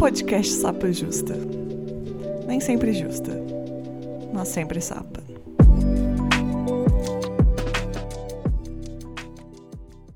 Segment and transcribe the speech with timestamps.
[0.00, 1.34] podcast Sapa Justa.
[2.46, 3.32] Nem sempre justa,
[4.32, 5.20] mas sempre sapa.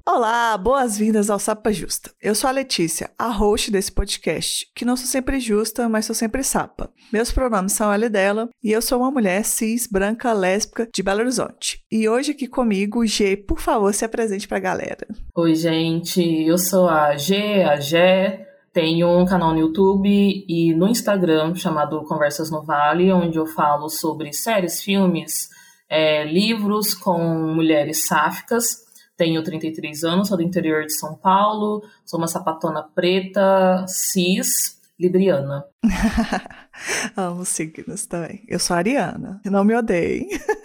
[0.08, 2.10] Olá, boas-vindas ao Sapa Justa.
[2.22, 6.14] Eu sou a Letícia, a host desse podcast, que não sou sempre justa, mas sou
[6.14, 6.90] sempre sapa.
[7.12, 11.02] Meus pronomes são ela e dela, e eu sou uma mulher cis, branca, lésbica, de
[11.02, 11.84] Belo Horizonte.
[11.92, 15.06] E hoje aqui comigo, G, por favor, se apresente pra galera.
[15.36, 20.86] Oi, gente, eu sou a G, a Gé, tenho um canal no YouTube e no
[20.86, 25.48] Instagram chamado Conversas no Vale, onde eu falo sobre séries, filmes,
[25.88, 27.18] é, livros com
[27.54, 28.84] mulheres sáficas
[29.16, 35.64] tenho 33 anos, sou do interior de São Paulo, sou uma sapatona preta, cis, libriana.
[37.16, 38.44] Amo signos também.
[38.48, 39.40] Eu sou ariana.
[39.44, 40.28] Não me odeiem.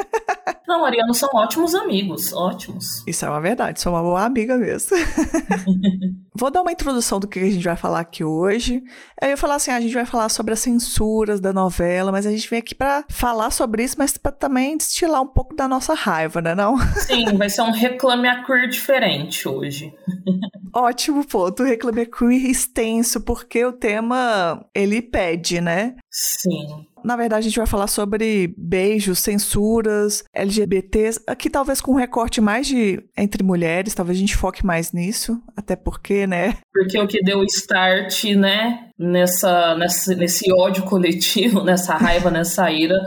[0.69, 3.03] Não, arianos são ótimos amigos, ótimos.
[3.07, 4.95] Isso é uma verdade, sou uma boa amiga mesmo.
[6.37, 8.83] Vou dar uma introdução do que a gente vai falar aqui hoje.
[9.19, 12.29] Eu ia falar assim, a gente vai falar sobre as censuras da novela, mas a
[12.29, 15.95] gente vem aqui para falar sobre isso, mas para também destilar um pouco da nossa
[15.95, 16.77] raiva, né não?
[17.01, 19.91] Sim, vai ser um reclame a queer diferente hoje.
[20.71, 25.95] Ótimo ponto, reclame a queer extenso, porque o tema ele pede, né?
[26.11, 26.85] Sim.
[27.03, 32.41] Na verdade, a gente vai falar sobre beijos, censuras, LGBTs, aqui talvez com um recorte
[32.41, 36.57] mais de entre mulheres, talvez a gente foque mais nisso, até porque, né?
[36.73, 42.99] Porque o que deu start, né, nessa, nessa, nesse ódio coletivo, nessa raiva, nessa ira,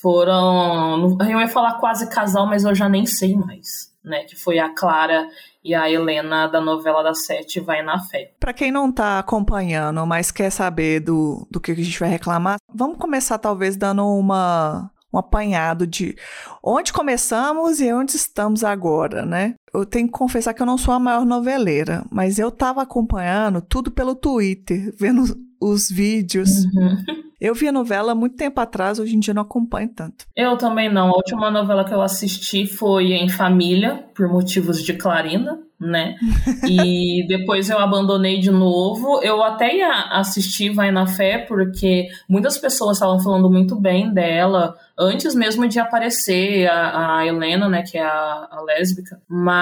[0.00, 1.16] foram.
[1.20, 3.92] Eu ia falar quase casal, mas eu já nem sei mais.
[4.04, 5.28] Né, que foi a Clara
[5.64, 8.32] e a Helena da novela da Sete vai na fé.
[8.40, 12.56] Para quem não tá acompanhando, mas quer saber do, do que a gente vai reclamar,
[12.72, 16.16] vamos começar talvez dando uma um apanhado de
[16.62, 19.54] onde começamos e onde estamos agora, né?
[19.74, 23.62] Eu tenho que confessar que eu não sou a maior noveleira, mas eu tava acompanhando
[23.62, 25.22] tudo pelo Twitter, vendo
[25.60, 26.64] os vídeos.
[26.66, 27.22] Uhum.
[27.40, 30.26] Eu vi a novela muito tempo atrás, hoje em dia não acompanho tanto.
[30.36, 31.08] Eu também não.
[31.08, 36.14] A última novela que eu assisti foi Em Família, por motivos de Clarina, né?
[36.68, 39.20] e depois eu abandonei de novo.
[39.22, 44.76] Eu até ia assistir Vai na Fé, porque muitas pessoas estavam falando muito bem dela
[44.96, 49.20] antes mesmo de aparecer a, a Helena, né, que é a, a lésbica.
[49.28, 49.61] Mas,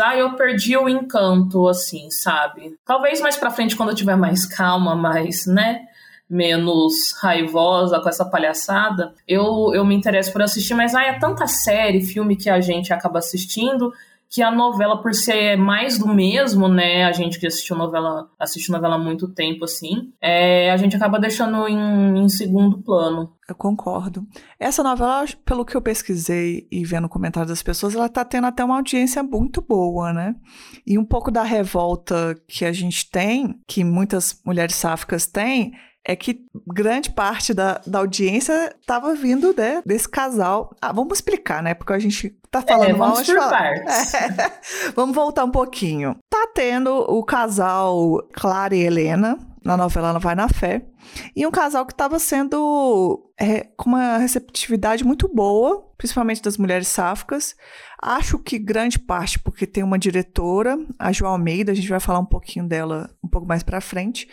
[0.00, 2.76] ah, eu perdi o encanto, assim, sabe?
[2.84, 5.86] Talvez mais pra frente, quando eu tiver mais calma, mais, né?
[6.30, 11.48] menos raivosa com essa palhaçada, eu, eu me interesso por assistir, mas ah, é tanta
[11.48, 13.92] série, filme que a gente acaba assistindo
[14.30, 17.04] que a novela, por ser mais do mesmo, né?
[17.04, 21.18] A gente que assistiu novela, assiste novela há muito tempo, assim, é, a gente acaba
[21.18, 23.32] deixando em, em segundo plano.
[23.48, 24.24] Eu concordo.
[24.60, 28.64] Essa novela, pelo que eu pesquisei e vendo comentários das pessoas, ela tá tendo até
[28.64, 30.36] uma audiência muito boa, né?
[30.86, 35.72] E um pouco da revolta que a gente tem, que muitas mulheres sáficas têm,
[36.04, 40.74] é que grande parte da, da audiência estava vindo né, desse casal.
[40.80, 41.74] Ah, vamos explicar, né?
[41.74, 43.36] Porque a gente tá falando é, vamos mal.
[43.36, 44.14] Por partes.
[44.20, 44.92] É.
[44.94, 46.16] Vamos voltar um pouquinho.
[46.28, 50.82] Tá tendo o casal Clara e Helena na novela Ela Vai na Fé.
[51.36, 56.88] E um casal que estava sendo é, com uma receptividade muito boa, principalmente das mulheres
[56.88, 57.54] sáficas.
[58.00, 62.20] Acho que grande parte porque tem uma diretora, a Jo Almeida, a gente vai falar
[62.20, 64.26] um pouquinho dela um pouco mais para frente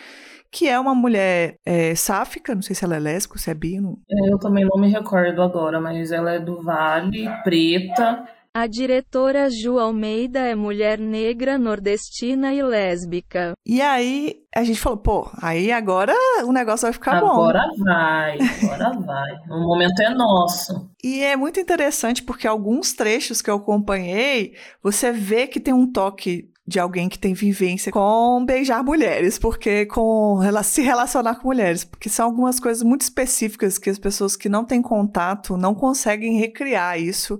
[0.52, 3.80] que é uma mulher é, sáfica, não sei se ela é lésbica, se é bi.
[3.80, 3.98] Não...
[4.10, 8.26] É, eu também não me recordo agora, mas ela é do Vale, preta.
[8.58, 13.54] A diretora Ju Almeida é mulher negra, nordestina e lésbica.
[13.64, 16.12] E aí a gente falou, pô, aí agora
[16.44, 17.42] o negócio vai ficar agora bom.
[17.42, 19.32] Agora vai, agora vai.
[19.52, 20.90] O momento é nosso.
[21.04, 25.86] E é muito interessante porque alguns trechos que eu acompanhei, você vê que tem um
[25.86, 31.86] toque de alguém que tem vivência com beijar mulheres, porque com se relacionar com mulheres,
[31.86, 36.38] porque são algumas coisas muito específicas que as pessoas que não têm contato não conseguem
[36.38, 37.40] recriar isso.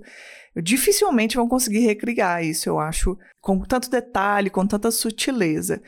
[0.56, 5.82] Dificilmente vão conseguir recriar isso, eu acho, com tanto detalhe, com tanta sutileza.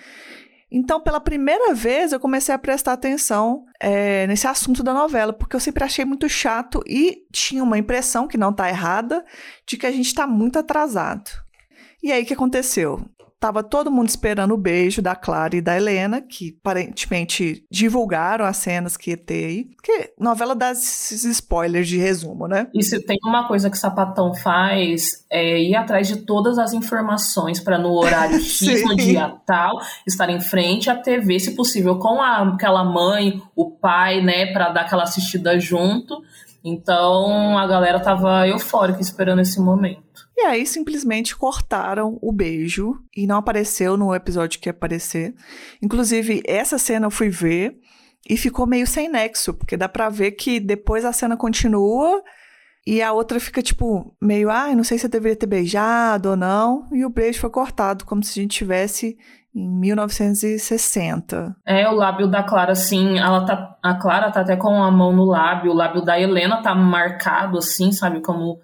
[0.70, 5.56] Então, pela primeira vez, eu comecei a prestar atenção é, nesse assunto da novela, porque
[5.56, 9.24] eu sempre achei muito chato e tinha uma impressão, que não está errada,
[9.66, 11.28] de que a gente está muito atrasado.
[12.02, 13.04] E aí, o que aconteceu?
[13.40, 18.58] Tava todo mundo esperando o beijo da Clara e da Helena, que aparentemente divulgaram as
[18.58, 19.64] cenas que ia ter aí.
[19.64, 22.66] Porque novela dá esses spoilers de resumo, né?
[22.74, 26.74] E se tem uma coisa que o Sapatão faz, é ir atrás de todas as
[26.74, 31.98] informações para no horário X, no dia tal, estar em frente à TV, se possível,
[31.98, 36.22] com a, aquela mãe, o pai, né, para dar aquela assistida junto.
[36.62, 40.09] Então a galera tava eufórica esperando esse momento.
[40.42, 45.34] E aí simplesmente cortaram o beijo e não apareceu no episódio que ia aparecer.
[45.82, 47.78] Inclusive, essa cena eu fui ver
[48.26, 52.22] e ficou meio sem nexo, porque dá pra ver que depois a cena continua
[52.86, 56.36] e a outra fica tipo meio, ah, não sei se eu deveria ter beijado ou
[56.36, 59.18] não, e o beijo foi cortado, como se a gente tivesse
[59.54, 61.54] em 1960.
[61.66, 63.76] É, o lábio da Clara, assim, ela tá.
[63.82, 67.58] A Clara tá até com a mão no lábio, o lábio da Helena tá marcado,
[67.58, 68.22] assim, sabe?
[68.22, 68.58] Como.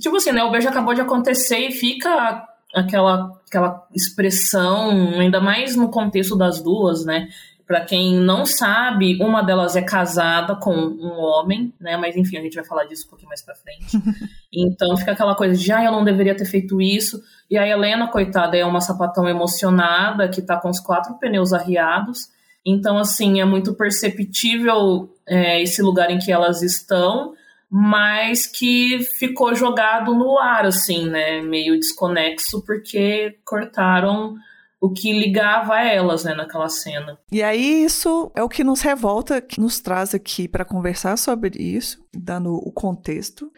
[0.00, 0.42] Tipo assim, né?
[0.42, 6.60] O beijo acabou de acontecer e fica aquela, aquela expressão, ainda mais no contexto das
[6.60, 7.28] duas, né?
[7.66, 11.96] Para quem não sabe, uma delas é casada com um homem, né?
[11.96, 13.96] Mas enfim, a gente vai falar disso um pouquinho mais pra frente.
[14.52, 17.22] então fica aquela coisa de, ah, eu não deveria ter feito isso.
[17.50, 22.28] E a Helena, coitada, é uma sapatão emocionada que tá com os quatro pneus arriados.
[22.66, 27.32] Então, assim, é muito perceptível é, esse lugar em que elas estão,
[27.76, 31.42] mas que ficou jogado no ar, assim, né?
[31.42, 34.36] Meio desconexo, porque cortaram
[34.80, 37.18] o que ligava elas, né, naquela cena.
[37.32, 41.60] E aí isso é o que nos revolta, que nos traz aqui para conversar sobre
[41.60, 43.50] isso, dando o contexto.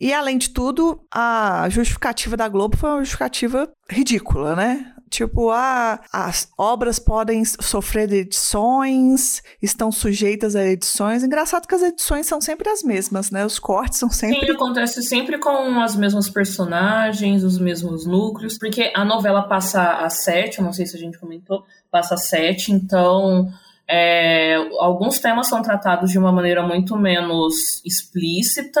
[0.00, 4.94] E além de tudo, a justificativa da Globo foi uma justificativa ridícula, né?
[5.12, 11.22] Tipo, ah, as obras podem sofrer edições, estão sujeitas a edições.
[11.22, 13.44] Engraçado que as edições são sempre as mesmas, né?
[13.44, 14.46] Os cortes são sempre.
[14.46, 20.08] Sim, acontece sempre com as mesmas personagens, os mesmos núcleos, porque a novela passa a
[20.08, 23.52] sete, não sei se a gente comentou, passa a sete, então.
[23.86, 28.80] É, alguns temas são tratados de uma maneira muito menos explícita,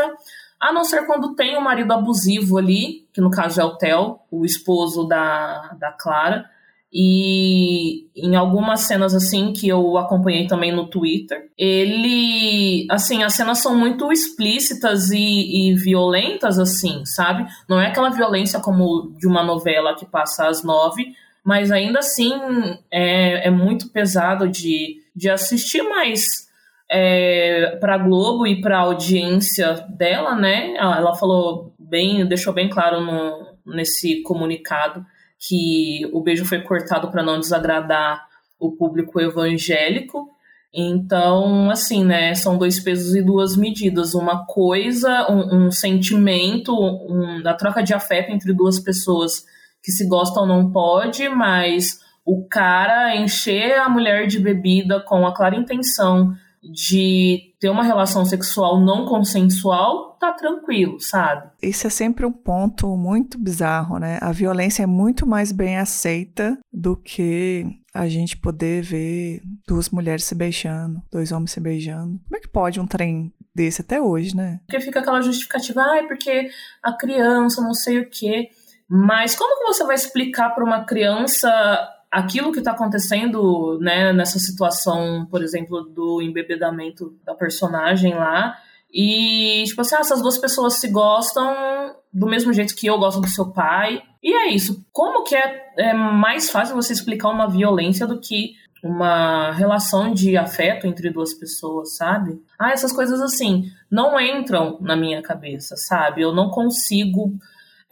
[0.62, 4.20] a não ser quando tem um marido abusivo ali, que no caso é o Theo,
[4.30, 6.48] o esposo da, da Clara.
[6.94, 13.58] E em algumas cenas assim que eu acompanhei também no Twitter, ele, assim, as cenas
[13.58, 15.18] são muito explícitas e,
[15.70, 17.44] e, violentas, assim, sabe?
[17.68, 21.12] Não é aquela violência como de uma novela que passa às nove,
[21.42, 22.34] mas ainda assim
[22.88, 26.51] é, é muito pesado de, de assistir, mas
[26.94, 30.74] é, para a Globo e para a audiência dela, né?
[30.76, 35.04] Ela falou bem, deixou bem claro no, nesse comunicado
[35.38, 38.28] que o beijo foi cortado para não desagradar
[38.60, 40.28] o público evangélico.
[40.72, 42.34] Então, assim, né?
[42.34, 44.12] São dois pesos e duas medidas.
[44.12, 49.46] Uma coisa, um, um sentimento, um, troca de afeto entre duas pessoas
[49.82, 55.34] que se gostam não pode, mas o cara encher a mulher de bebida com a
[55.34, 61.50] clara intenção de ter uma relação sexual não consensual, tá tranquilo, sabe?
[61.60, 64.18] Isso é sempre um ponto muito bizarro, né?
[64.22, 70.24] A violência é muito mais bem aceita do que a gente poder ver duas mulheres
[70.24, 72.20] se beijando, dois homens se beijando.
[72.24, 74.60] Como é que pode um trem desse até hoje, né?
[74.66, 76.48] Porque fica aquela justificativa, ah, é porque
[76.82, 78.48] a criança, não sei o quê.
[78.88, 81.50] Mas como que você vai explicar para uma criança
[82.12, 88.54] aquilo que está acontecendo né, nessa situação, por exemplo, do embebedamento da personagem lá.
[88.92, 93.22] E, tipo assim, ah, essas duas pessoas se gostam do mesmo jeito que eu gosto
[93.22, 94.02] do seu pai.
[94.22, 94.84] E é isso.
[94.92, 98.52] Como que é, é mais fácil você explicar uma violência do que
[98.84, 102.42] uma relação de afeto entre duas pessoas, sabe?
[102.58, 106.20] Ah, essas coisas assim não entram na minha cabeça, sabe?
[106.20, 107.32] Eu não consigo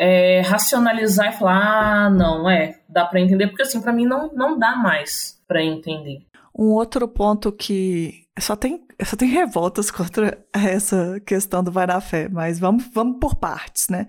[0.01, 4.33] é, racionalizar e falar, ah, não, é, dá para entender, porque assim, para mim não,
[4.33, 6.23] não dá mais para entender.
[6.59, 12.01] Um outro ponto que só tem, só tem revoltas contra essa questão do vai na
[12.01, 14.07] fé, mas vamos, vamos por partes, né?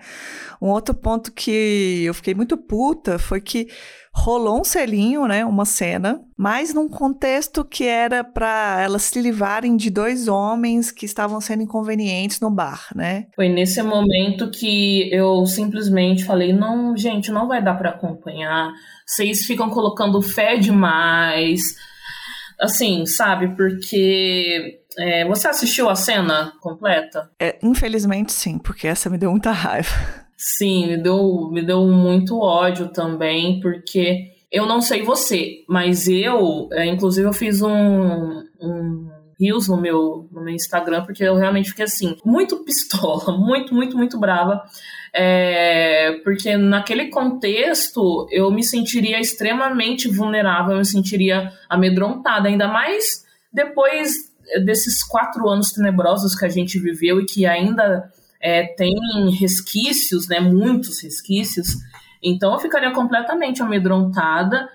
[0.62, 3.68] Um outro ponto que eu fiquei muito puta foi que
[4.14, 9.78] rolou um selinho, né, uma cena, mas num contexto que era para elas se livrarem
[9.78, 13.28] de dois homens que estavam sendo inconvenientes no bar, né?
[13.34, 18.74] Foi nesse momento que eu simplesmente falei: "Não, gente, não vai dar para acompanhar.
[19.08, 21.62] Vocês ficam colocando fé demais."
[22.62, 23.56] Assim, sabe?
[23.56, 27.30] Porque é, você assistiu a cena completa?
[27.40, 29.90] É, infelizmente sim, porque essa me deu muita raiva.
[30.38, 36.68] Sim, me deu, me deu muito ódio também, porque eu não sei você, mas eu,
[36.74, 39.10] é, inclusive, eu fiz um, um
[39.42, 43.98] rios no meu, no meu Instagram, porque eu realmente fiquei assim, muito pistola, muito, muito,
[43.98, 44.62] muito brava.
[45.14, 53.26] É, porque naquele contexto eu me sentiria extremamente vulnerável, eu me sentiria amedrontada, ainda mais
[53.52, 54.32] depois
[54.64, 58.94] desses quatro anos tenebrosos que a gente viveu e que ainda é, tem
[59.38, 61.76] resquícios, né, muitos resquícios,
[62.24, 64.70] então eu ficaria completamente amedrontada.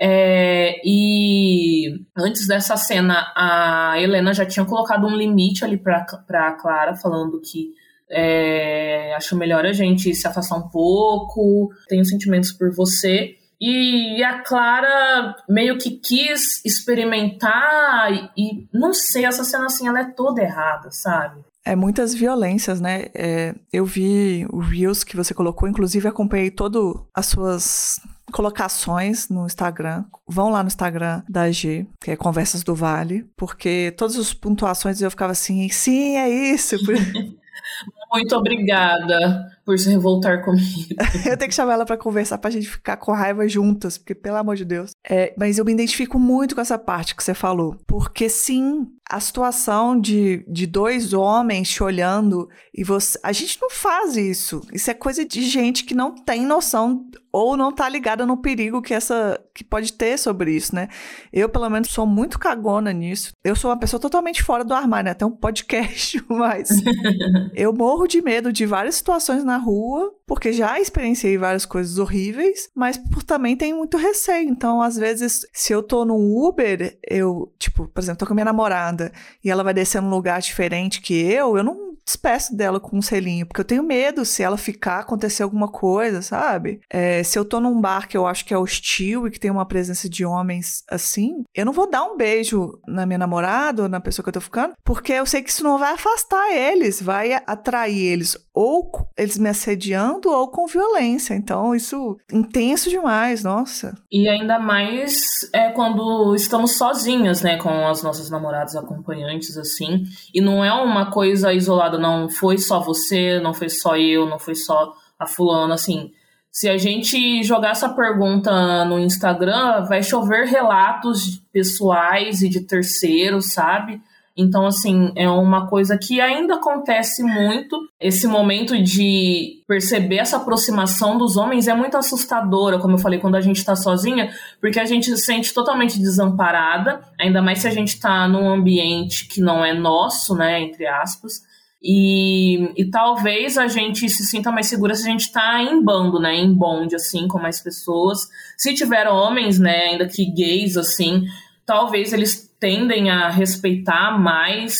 [0.00, 6.52] É, e antes dessa cena, a Helena já tinha colocado um limite ali para a
[6.52, 7.72] Clara, falando que
[8.10, 13.36] é, acho melhor a gente se afastar um pouco, tenho sentimentos por você.
[13.60, 20.00] E a Clara meio que quis experimentar e, e não sei, essa cena assim, ela
[20.00, 21.40] é toda errada, sabe?
[21.64, 23.06] É muitas violências, né?
[23.14, 26.82] É, eu vi o Reels que você colocou, inclusive acompanhei todas
[27.14, 28.00] as suas
[28.32, 30.04] colocações no Instagram.
[30.26, 35.00] Vão lá no Instagram da G, que é Conversas do Vale, porque todas as pontuações
[35.00, 36.76] eu ficava assim, sim, é isso.
[38.12, 40.94] Muito obrigada por se revoltar comigo.
[41.26, 44.36] eu tenho que chamar ela para conversar pra gente ficar com raiva juntas, porque pelo
[44.36, 44.90] amor de Deus.
[45.08, 49.20] É, mas eu me identifico muito com essa parte que você falou, porque sim, a
[49.20, 53.18] situação de, de dois homens te olhando e você.
[53.22, 54.60] A gente não faz isso.
[54.72, 58.82] Isso é coisa de gente que não tem noção ou não tá ligada no perigo
[58.82, 60.88] que essa que pode ter sobre isso, né?
[61.32, 63.32] Eu, pelo menos, sou muito cagona nisso.
[63.42, 65.10] Eu sou uma pessoa totalmente fora do armário, né?
[65.10, 66.68] Até um podcast, mas
[67.54, 72.68] eu morro de medo de várias situações na rua, porque já experienciei várias coisas horríveis,
[72.74, 74.48] mas por também tenho muito receio.
[74.48, 78.44] Então, às vezes, se eu tô num Uber, eu, tipo, por exemplo, tô com minha
[78.44, 79.12] namorada
[79.44, 83.02] e ela vai descer num lugar diferente que eu, eu não despeço dela com um
[83.02, 86.80] selinho, porque eu tenho medo se ela ficar, acontecer alguma coisa, sabe?
[86.90, 89.50] É, se eu tô num bar que eu acho que é hostil e que tem
[89.50, 93.88] uma presença de homens assim, eu não vou dar um beijo na minha namorada ou
[93.88, 97.00] na pessoa que eu tô ficando, porque eu sei que isso não vai afastar eles,
[97.00, 101.34] vai atrair eles ou eles me assediando ou com violência.
[101.34, 103.94] Então, isso intenso demais, nossa.
[104.10, 110.04] E ainda mais é quando estamos sozinhas, né, com as nossas namoradas acompanhantes, assim.
[110.34, 114.38] E não é uma coisa isolada, não foi só você, não foi só eu, não
[114.38, 116.12] foi só a fulana, assim.
[116.50, 123.54] Se a gente jogar essa pergunta no Instagram, vai chover relatos pessoais e de terceiros,
[123.54, 124.02] sabe?
[124.36, 127.78] Então, assim, é uma coisa que ainda acontece muito.
[128.00, 133.34] Esse momento de perceber essa aproximação dos homens é muito assustadora, como eu falei, quando
[133.34, 137.70] a gente está sozinha, porque a gente se sente totalmente desamparada, ainda mais se a
[137.70, 141.42] gente está num ambiente que não é nosso, né, entre aspas.
[141.82, 146.20] E, e talvez a gente se sinta mais segura se a gente está em bando,
[146.20, 146.36] né?
[146.36, 148.28] Em bonde, assim, com mais pessoas.
[148.56, 151.24] Se tiver homens, né, ainda que gays, assim,
[151.66, 154.76] talvez eles tendem a respeitar mais,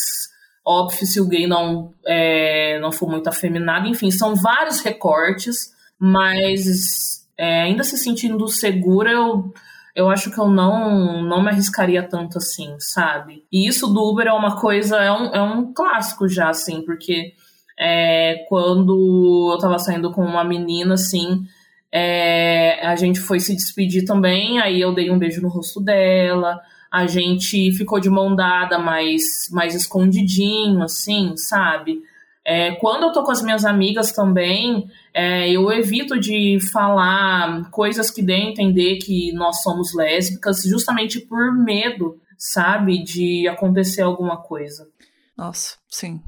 [0.65, 7.27] óbvio, se o gay não, é, não for muito afeminado, enfim, são vários recortes, mas
[7.37, 9.53] é, ainda se sentindo segura, eu,
[9.97, 13.43] eu acho que eu não, não me arriscaria tanto assim, sabe?
[13.51, 17.33] E isso do Uber é uma coisa, é um, é um clássico já, assim, porque
[17.77, 21.45] é, quando eu tava saindo com uma menina, assim,
[21.91, 26.61] é, a gente foi se despedir também, aí eu dei um beijo no rosto dela,
[26.93, 32.03] a gente ficou de mão dada, mais, mais escondidinho, assim, sabe?
[32.45, 38.11] É, quando eu tô com as minhas amigas também, é, eu evito de falar coisas
[38.11, 44.37] que dêem a entender que nós somos lésbicas, justamente por medo, sabe, de acontecer alguma
[44.37, 44.87] coisa.
[45.35, 46.21] Nossa, sim.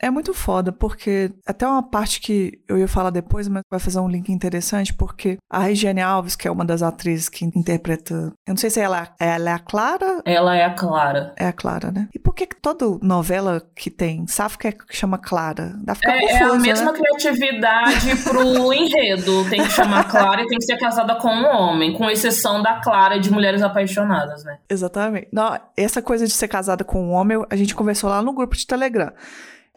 [0.00, 3.98] É muito foda, porque até uma parte que eu ia falar depois, mas vai fazer
[3.98, 8.14] um link interessante, porque a Regiane Alves, que é uma das atrizes que interpreta.
[8.14, 10.22] Eu não sei se ela, ela é a Clara.
[10.24, 11.34] Ela é a Clara.
[11.36, 12.08] É a Clara, né?
[12.14, 15.74] E por que toda novela que tem Sáfica é que chama Clara?
[15.82, 16.98] Dá ficar é, confuso, é a mesma né?
[16.98, 19.48] criatividade pro enredo.
[19.50, 22.80] Tem que chamar Clara e tem que ser casada com um homem, com exceção da
[22.80, 24.58] Clara de Mulheres Apaixonadas, né?
[24.70, 25.28] Exatamente.
[25.32, 28.56] Não, essa coisa de ser casada com um homem, a gente conversou lá no grupo
[28.56, 29.12] de Telegram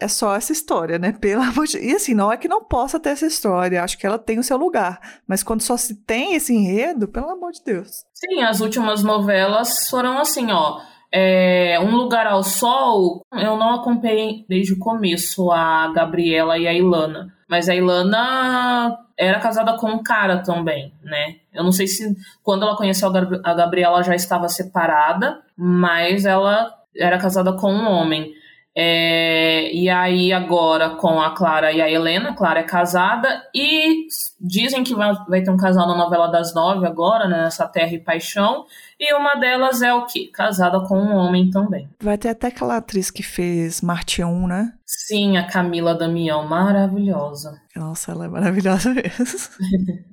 [0.02, 1.12] é só essa história, né?
[1.12, 1.78] Pelo amor de...
[1.78, 4.42] E assim, não é que não possa ter essa história, acho que ela tem o
[4.42, 5.00] seu lugar.
[5.26, 8.04] Mas quando só se tem esse enredo, pelo amor de Deus.
[8.12, 10.80] Sim, as últimas novelas foram assim, ó.
[11.14, 16.72] É, um Lugar ao Sol, eu não acompanhei desde o começo a Gabriela e a
[16.72, 17.34] Ilana.
[17.48, 21.36] Mas a Ilana era casada com um cara também, né?
[21.52, 23.10] Eu não sei se quando ela conheceu
[23.44, 28.32] a Gabriela já estava separada, mas ela era casada com um homem.
[28.74, 34.06] É, e aí agora com a Clara e a Helena, a Clara é casada e
[34.40, 37.92] dizem que vai, vai ter um casal na novela das nove agora, né, nessa Terra
[37.92, 38.64] e Paixão,
[38.98, 40.30] e uma delas é o quê?
[40.32, 41.86] Casada com um homem também.
[42.00, 44.72] Vai ter até aquela atriz que fez Marte 1, né?
[44.86, 47.60] Sim, a Camila Damião, maravilhosa.
[47.76, 49.50] Nossa, ela é maravilhosa mesmo.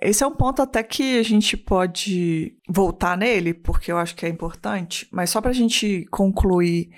[0.01, 4.25] Esse é um ponto até que a gente pode voltar nele, porque eu acho que
[4.25, 6.89] é importante, mas só pra gente concluir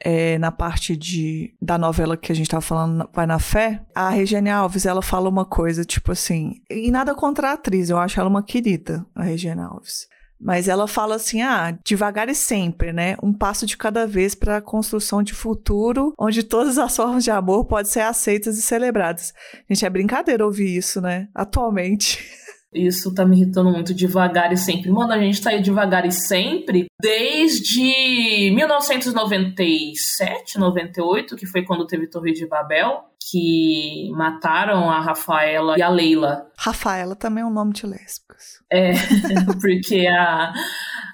[0.00, 4.10] é, na parte de, da novela que a gente tava falando, Vai na Fé, a
[4.10, 8.18] Regiane Alves, ela fala uma coisa, tipo assim, e nada contra a atriz, eu acho
[8.20, 10.06] ela uma querida, a Regiane Alves.
[10.38, 13.16] Mas ela fala assim: ah, devagar e sempre, né?
[13.22, 17.30] Um passo de cada vez para a construção de futuro, onde todas as formas de
[17.30, 19.32] amor podem ser aceitas e celebradas.
[19.68, 21.28] Gente, é brincadeira ouvir isso, né?
[21.34, 22.22] Atualmente.
[22.72, 24.90] Isso tá me irritando muito devagar e sempre.
[24.90, 32.08] Mano, a gente tá aí devagar e sempre desde 1997, 98, que foi quando teve
[32.08, 36.46] Torre de Babel, que mataram a Rafaela e a Leila.
[36.56, 38.62] Rafaela também é um nome de lésbicas.
[38.70, 38.92] É,
[39.60, 40.52] porque a,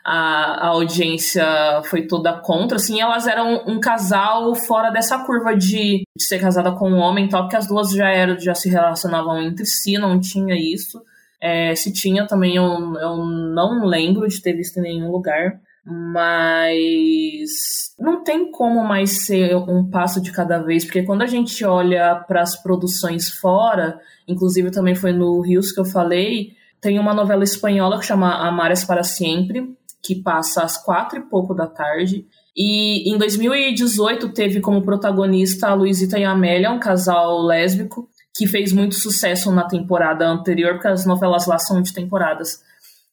[0.04, 1.44] a, a, audiência
[1.85, 6.73] foi toda contra, assim, elas eram um, casal fora dessa curva de, de ser casada
[6.73, 9.97] com um homem e tal, porque as duas já eram, já se relacionavam entre si,
[9.97, 11.02] não tinha isso.
[11.43, 15.61] É, se tinha também, eu, eu não lembro de ter visto em nenhum lugar.
[15.85, 17.51] Mas
[17.99, 22.15] não tem como mais ser um passo de cada vez, porque quando a gente olha
[22.29, 27.43] para as produções fora, inclusive também foi no Rios que eu falei, tem uma novela
[27.43, 32.27] espanhola que chama Amares para Sempre, que passa às quatro e pouco da tarde.
[32.57, 38.47] E em 2018 teve como protagonista a Luizita e a Amélia, um casal lésbico, que
[38.47, 42.61] fez muito sucesso na temporada anterior, porque as novelas lá são de temporadas.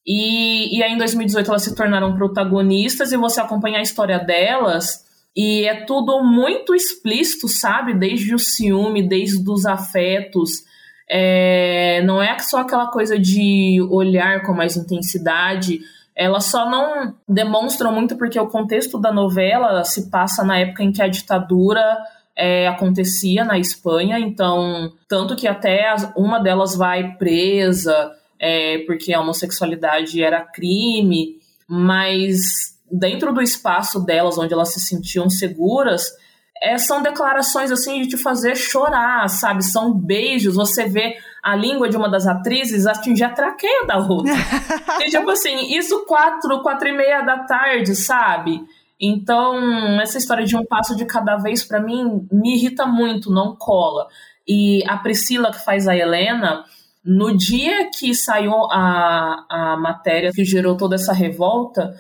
[0.06, 5.06] E, e aí em 2018 elas se tornaram protagonistas e você acompanha a história delas
[5.36, 7.94] e é tudo muito explícito, sabe?
[7.94, 10.64] Desde o ciúme, desde os afetos.
[11.10, 15.80] É, não é só aquela coisa de olhar com mais intensidade.
[16.16, 20.92] Elas só não demonstram muito porque o contexto da novela se passa na época em
[20.92, 21.98] que a ditadura
[22.40, 29.20] é, acontecia na Espanha, então, tanto que até uma delas vai presa, é, porque a
[29.20, 31.36] homossexualidade era crime,
[31.68, 36.14] mas dentro do espaço delas, onde elas se sentiam seguras,
[36.64, 39.62] é, são declarações assim de te fazer chorar, sabe?
[39.62, 44.32] São beijos, você vê a língua de uma das atrizes atingir a traqueia da outra.
[45.02, 48.62] e tipo assim, isso quatro, quatro e meia da tarde, sabe?
[49.00, 53.56] Então, essa história de um passo de cada vez, para mim, me irrita muito, não
[53.56, 54.08] cola.
[54.48, 56.66] E a Priscila, que faz a Helena,
[57.04, 61.96] no dia que saiu a, a matéria que gerou toda essa revolta,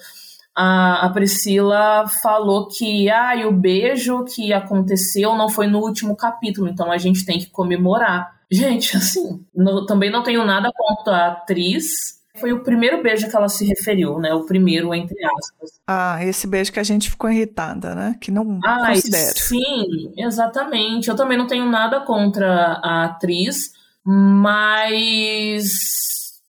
[0.55, 6.67] a, a Priscila falou que ah, o beijo que aconteceu não foi no último capítulo,
[6.67, 8.39] então a gente tem que comemorar.
[8.51, 13.35] Gente, assim, no, também não tenho nada contra a atriz, foi o primeiro beijo que
[13.35, 14.33] ela se referiu, né?
[14.33, 15.71] O primeiro, entre aspas.
[15.87, 18.15] Ah, esse beijo que a gente ficou irritada, né?
[18.21, 19.37] Que não ah, considero.
[19.37, 21.09] Sim, exatamente.
[21.09, 23.73] Eu também não tenho nada contra a atriz,
[24.05, 25.63] mas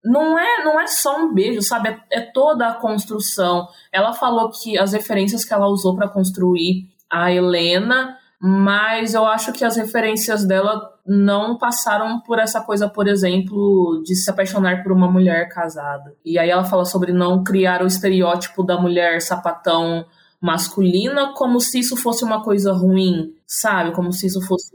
[0.05, 1.89] não é, não é só um beijo, sabe?
[1.89, 3.69] É, é toda a construção.
[3.93, 9.53] Ela falou que as referências que ela usou para construir a Helena mas eu acho
[9.53, 14.93] que as referências dela não passaram por essa coisa, por exemplo, de se apaixonar por
[14.93, 16.15] uma mulher casada.
[16.25, 20.07] E aí ela fala sobre não criar o estereótipo da mulher sapatão
[20.41, 23.93] masculina como se isso fosse uma coisa ruim, sabe?
[23.93, 24.71] Como se isso fosse.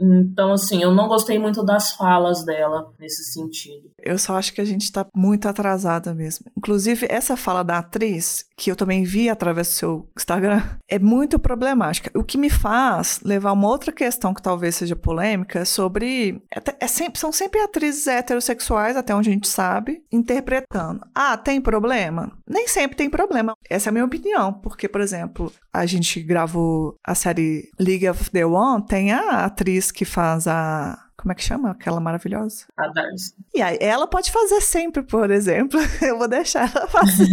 [0.00, 3.90] Então, assim, eu não gostei muito das falas dela nesse sentido.
[3.98, 6.46] Eu só acho que a gente tá muito atrasada mesmo.
[6.56, 11.38] Inclusive, essa fala da atriz, que eu também vi através do seu Instagram, é muito
[11.38, 12.10] problemática.
[12.18, 16.40] O que me faz levar uma outra questão que talvez seja polêmica sobre.
[16.54, 21.04] É, é sempre, são sempre atrizes heterossexuais, até onde a gente sabe, interpretando.
[21.14, 22.32] Ah, tem problema?
[22.48, 23.54] Nem sempre tem problema.
[23.68, 28.30] Essa é a minha opinião, porque por exemplo, a gente gravou a série League of
[28.30, 31.72] the One, tem a atriz que faz a como é que chama?
[31.72, 32.64] Aquela maravilhosa?
[32.76, 33.34] A Darcy.
[33.52, 35.80] E aí, ela pode fazer sempre, por exemplo.
[36.00, 37.26] Eu vou deixar ela fazer.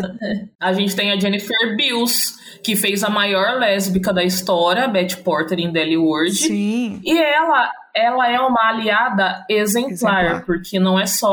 [0.58, 5.60] A gente tem a Jennifer Bills, que fez a maior lésbica da história, Betty Porter
[5.60, 6.32] em Dellywood.
[6.32, 6.98] Sim.
[7.04, 11.30] E ela, ela é uma aliada exemplar, exemplar, porque não é só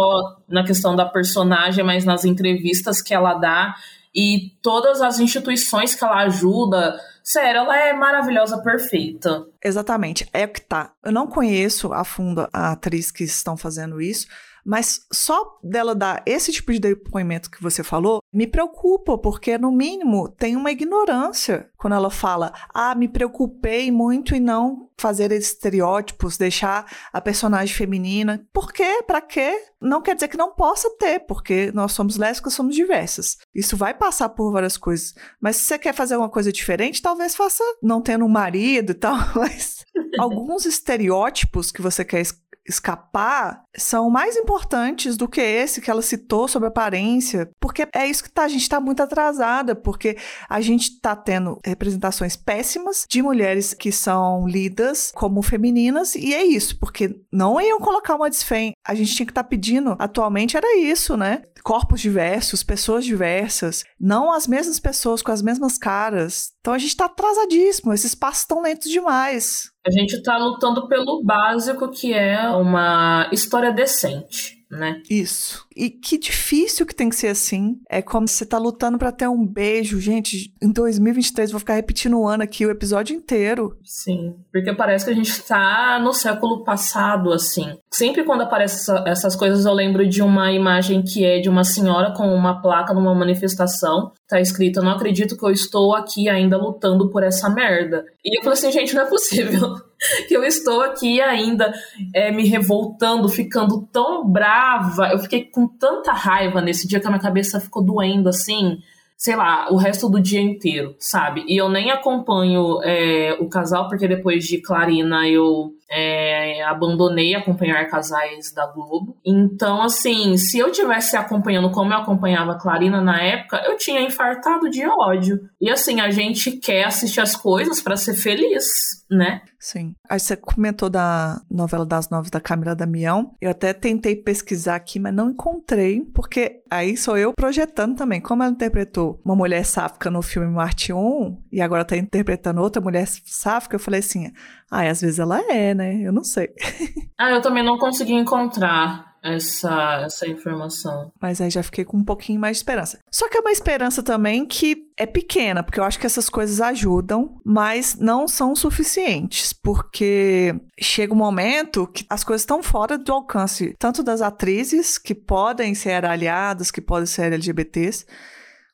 [0.50, 3.76] na questão da personagem, mas nas entrevistas que ela dá
[4.14, 7.00] e todas as instituições que ela ajuda.
[7.24, 9.46] Sério, ela é maravilhosa, perfeita.
[9.64, 10.92] Exatamente, é o que tá.
[11.04, 14.28] Eu não conheço a fundo a atriz que estão fazendo isso,
[14.66, 19.72] mas só dela dar esse tipo de depoimento que você falou me preocupa, porque no
[19.72, 26.38] mínimo tem uma ignorância quando ela fala: "Ah, me preocupei muito em não fazer estereótipos,
[26.38, 28.46] deixar a personagem feminina".
[28.54, 29.04] Por quê?
[29.06, 29.54] Para quê?
[29.82, 33.38] Não quer dizer que não possa ter, porque nós somos lésbicas, somos diversas.
[33.54, 35.14] Isso vai passar por várias coisas.
[35.42, 38.96] Mas se você quer fazer uma coisa diferente, talvez faça não tendo um marido e
[38.96, 39.84] tal, mas
[40.18, 42.22] alguns estereótipos que você quer
[42.68, 48.24] escapar são mais importantes do que esse que ela citou sobre aparência, porque é isso
[48.24, 53.22] que tá, a gente está muito atrasada, porque a gente está tendo representações péssimas de
[53.22, 58.74] mulheres que são lidas como femininas, e é isso, porque não iam colocar uma desfém.
[58.86, 61.44] A gente tinha que estar tá pedindo, atualmente era isso, né?
[61.64, 66.53] Corpos diversos, pessoas diversas, não as mesmas pessoas com as mesmas caras.
[66.64, 69.70] Então a gente está atrasadíssimo, esses passos estão lentos demais.
[69.86, 75.02] A gente está lutando pelo básico que é uma história decente né?
[75.10, 75.66] Isso.
[75.76, 77.80] E que difícil que tem que ser assim.
[77.90, 80.00] É como se você tá lutando para ter um beijo.
[80.00, 83.78] Gente, em 2023 vou ficar repetindo o ano aqui o episódio inteiro.
[83.84, 87.78] Sim, porque parece que a gente tá no século passado, assim.
[87.92, 91.64] Sempre quando aparecem essa, essas coisas, eu lembro de uma imagem que é de uma
[91.64, 94.12] senhora com uma placa numa manifestação.
[94.28, 98.04] Tá escrito: não acredito que eu estou aqui ainda lutando por essa merda.
[98.24, 99.76] E eu falei assim, gente, não é possível.
[100.28, 101.74] que eu estou aqui ainda
[102.14, 105.10] é, me revoltando, ficando tão brava.
[105.10, 108.80] Eu fiquei com tanta raiva nesse dia que a minha cabeça ficou doendo assim,
[109.18, 111.46] sei lá, o resto do dia inteiro, sabe?
[111.48, 117.88] E eu nem acompanho é, o casal, porque depois de Clarina eu é, abandonei acompanhar
[117.88, 119.16] casais da Globo.
[119.24, 124.02] Então, assim, se eu tivesse acompanhando como eu acompanhava a Clarina na época, eu tinha
[124.02, 125.40] infartado de ódio.
[125.62, 128.66] E assim, a gente quer assistir as coisas para ser feliz,
[129.10, 129.42] né?
[129.60, 129.96] Sim.
[130.10, 133.34] Aí você comentou da novela das nove da Camila Damião.
[133.40, 138.20] Eu até tentei pesquisar aqui, mas não encontrei, porque aí sou eu projetando também.
[138.20, 142.82] Como ela interpretou uma mulher sáfica no filme Marte 1 e agora tá interpretando outra
[142.82, 144.34] mulher sáfica, eu falei assim:
[144.74, 146.02] ah, às vezes ela é, né?
[146.02, 146.50] Eu não sei.
[147.18, 151.12] ah, eu também não consegui encontrar essa, essa informação.
[151.22, 153.00] Mas aí já fiquei com um pouquinho mais de esperança.
[153.12, 156.60] Só que é uma esperança também que é pequena, porque eu acho que essas coisas
[156.60, 163.14] ajudam, mas não são suficientes, porque chega um momento que as coisas estão fora do
[163.14, 168.06] alcance, tanto das atrizes, que podem ser aliadas, que podem ser LGBTs,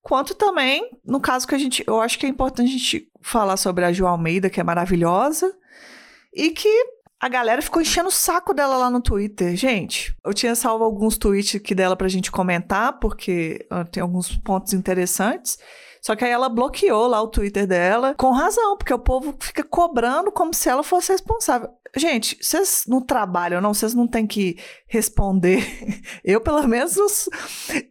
[0.02, 3.58] quanto também, no caso que a gente, eu acho que é importante a gente falar
[3.58, 5.54] sobre a Ju Almeida, que é maravilhosa,
[6.40, 6.70] e que
[7.20, 9.54] a galera ficou enchendo o saco dela lá no Twitter.
[9.58, 14.38] Gente, eu tinha salvo alguns tweets aqui dela pra gente comentar, porque uh, tem alguns
[14.38, 15.58] pontos interessantes.
[16.02, 19.64] Só que aí ela bloqueou lá o Twitter dela, com razão, porque o povo fica
[19.64, 21.70] cobrando como se ela fosse responsável.
[21.96, 24.58] Gente, vocês não trabalham, não, vocês não têm que
[24.88, 25.60] responder.
[26.24, 26.96] Eu, pelo menos,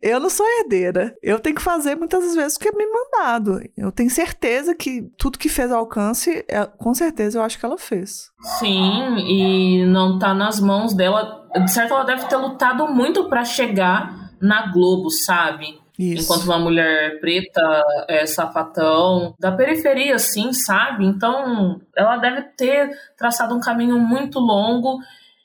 [0.01, 1.16] eu não sou herdeira.
[1.23, 3.61] Eu tenho que fazer muitas vezes o que é me mandado.
[3.77, 7.79] Eu tenho certeza que tudo que fez alcance, é, com certeza eu acho que ela
[7.79, 8.31] fez.
[8.59, 11.47] Sim, e não tá nas mãos dela.
[11.64, 15.81] De certo, ela deve ter lutado muito para chegar na Globo, sabe?
[15.98, 16.22] Isso.
[16.22, 21.04] Enquanto uma mulher preta é sapatão, da periferia, assim, sabe?
[21.04, 25.00] Então, ela deve ter traçado um caminho muito longo.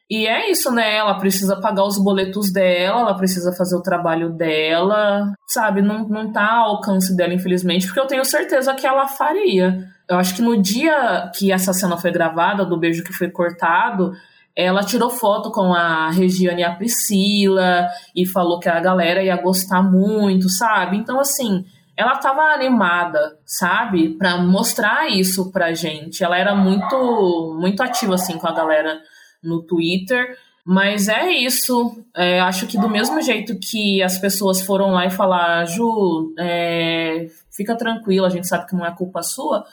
[0.07, 0.97] E é isso, né?
[0.97, 5.81] Ela precisa pagar os boletos dela, ela precisa fazer o trabalho dela, sabe?
[5.81, 9.87] Não, não tá ao alcance dela, infelizmente, porque eu tenho certeza que ela faria.
[10.07, 14.13] Eu acho que no dia que essa cena foi gravada, do beijo que foi cortado,
[14.55, 19.35] ela tirou foto com a Regiane e a Priscila e falou que a galera ia
[19.35, 20.95] gostar muito, sabe?
[20.95, 21.65] Então, assim,
[21.97, 24.09] ela estava animada, sabe?
[24.09, 26.23] Para mostrar isso pra gente.
[26.23, 29.01] Ela era muito, muito ativa, assim, com a galera
[29.43, 30.37] no Twitter.
[30.63, 32.03] Mas é isso.
[32.15, 37.27] É, acho que do mesmo jeito que as pessoas foram lá e falar, Ju, é,
[37.51, 39.65] fica tranquila, a gente sabe que não é culpa sua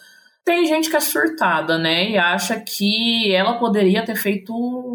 [0.50, 2.10] tem gente que é surtada, né?
[2.10, 4.52] E acha que ela poderia ter feito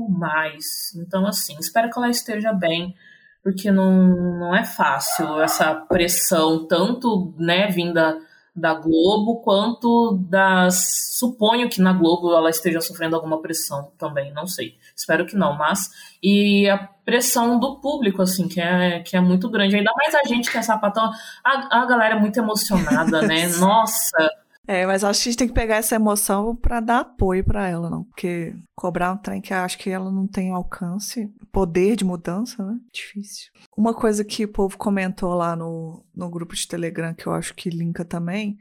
[0.09, 0.93] mais.
[0.97, 2.93] Então, assim, espero que ela esteja bem,
[3.41, 8.17] porque não, não é fácil essa pressão, tanto, né, vinda
[8.53, 11.13] da Globo, quanto das.
[11.17, 14.75] Suponho que na Globo ela esteja sofrendo alguma pressão também, não sei.
[14.93, 15.89] Espero que não, mas.
[16.21, 19.77] E a pressão do público, assim, que é, que é muito grande.
[19.77, 21.09] Ainda mais a gente que é sapatão.
[21.41, 23.47] A, a galera é muito emocionada, né?
[23.57, 24.29] Nossa
[24.67, 27.67] é, mas acho que a gente tem que pegar essa emoção para dar apoio para
[27.67, 28.03] ela, não.
[28.05, 32.77] Porque cobrar um trem que acho que ela não tem alcance, poder de mudança, né?
[32.91, 33.51] Difícil.
[33.77, 37.53] Uma coisa que o povo comentou lá no, no grupo de Telegram, que eu acho
[37.53, 38.57] que linka também,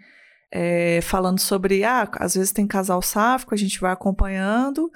[0.52, 4.90] é falando sobre, ah, às vezes tem casal sáfico, a gente vai acompanhando,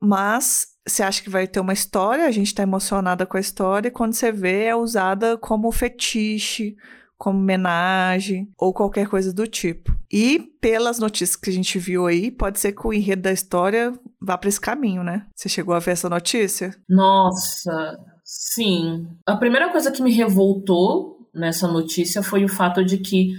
[0.00, 3.88] mas você acha que vai ter uma história, a gente tá emocionada com a história,
[3.88, 6.76] e quando você vê, é usada como fetiche,
[7.18, 9.94] como homenagem ou qualquer coisa do tipo.
[10.12, 13.92] E pelas notícias que a gente viu aí, pode ser que o enredo da história
[14.20, 15.26] vá para esse caminho, né?
[15.34, 16.74] Você chegou a ver essa notícia?
[16.88, 19.06] Nossa, sim.
[19.26, 23.34] A primeira coisa que me revoltou nessa notícia foi o fato de que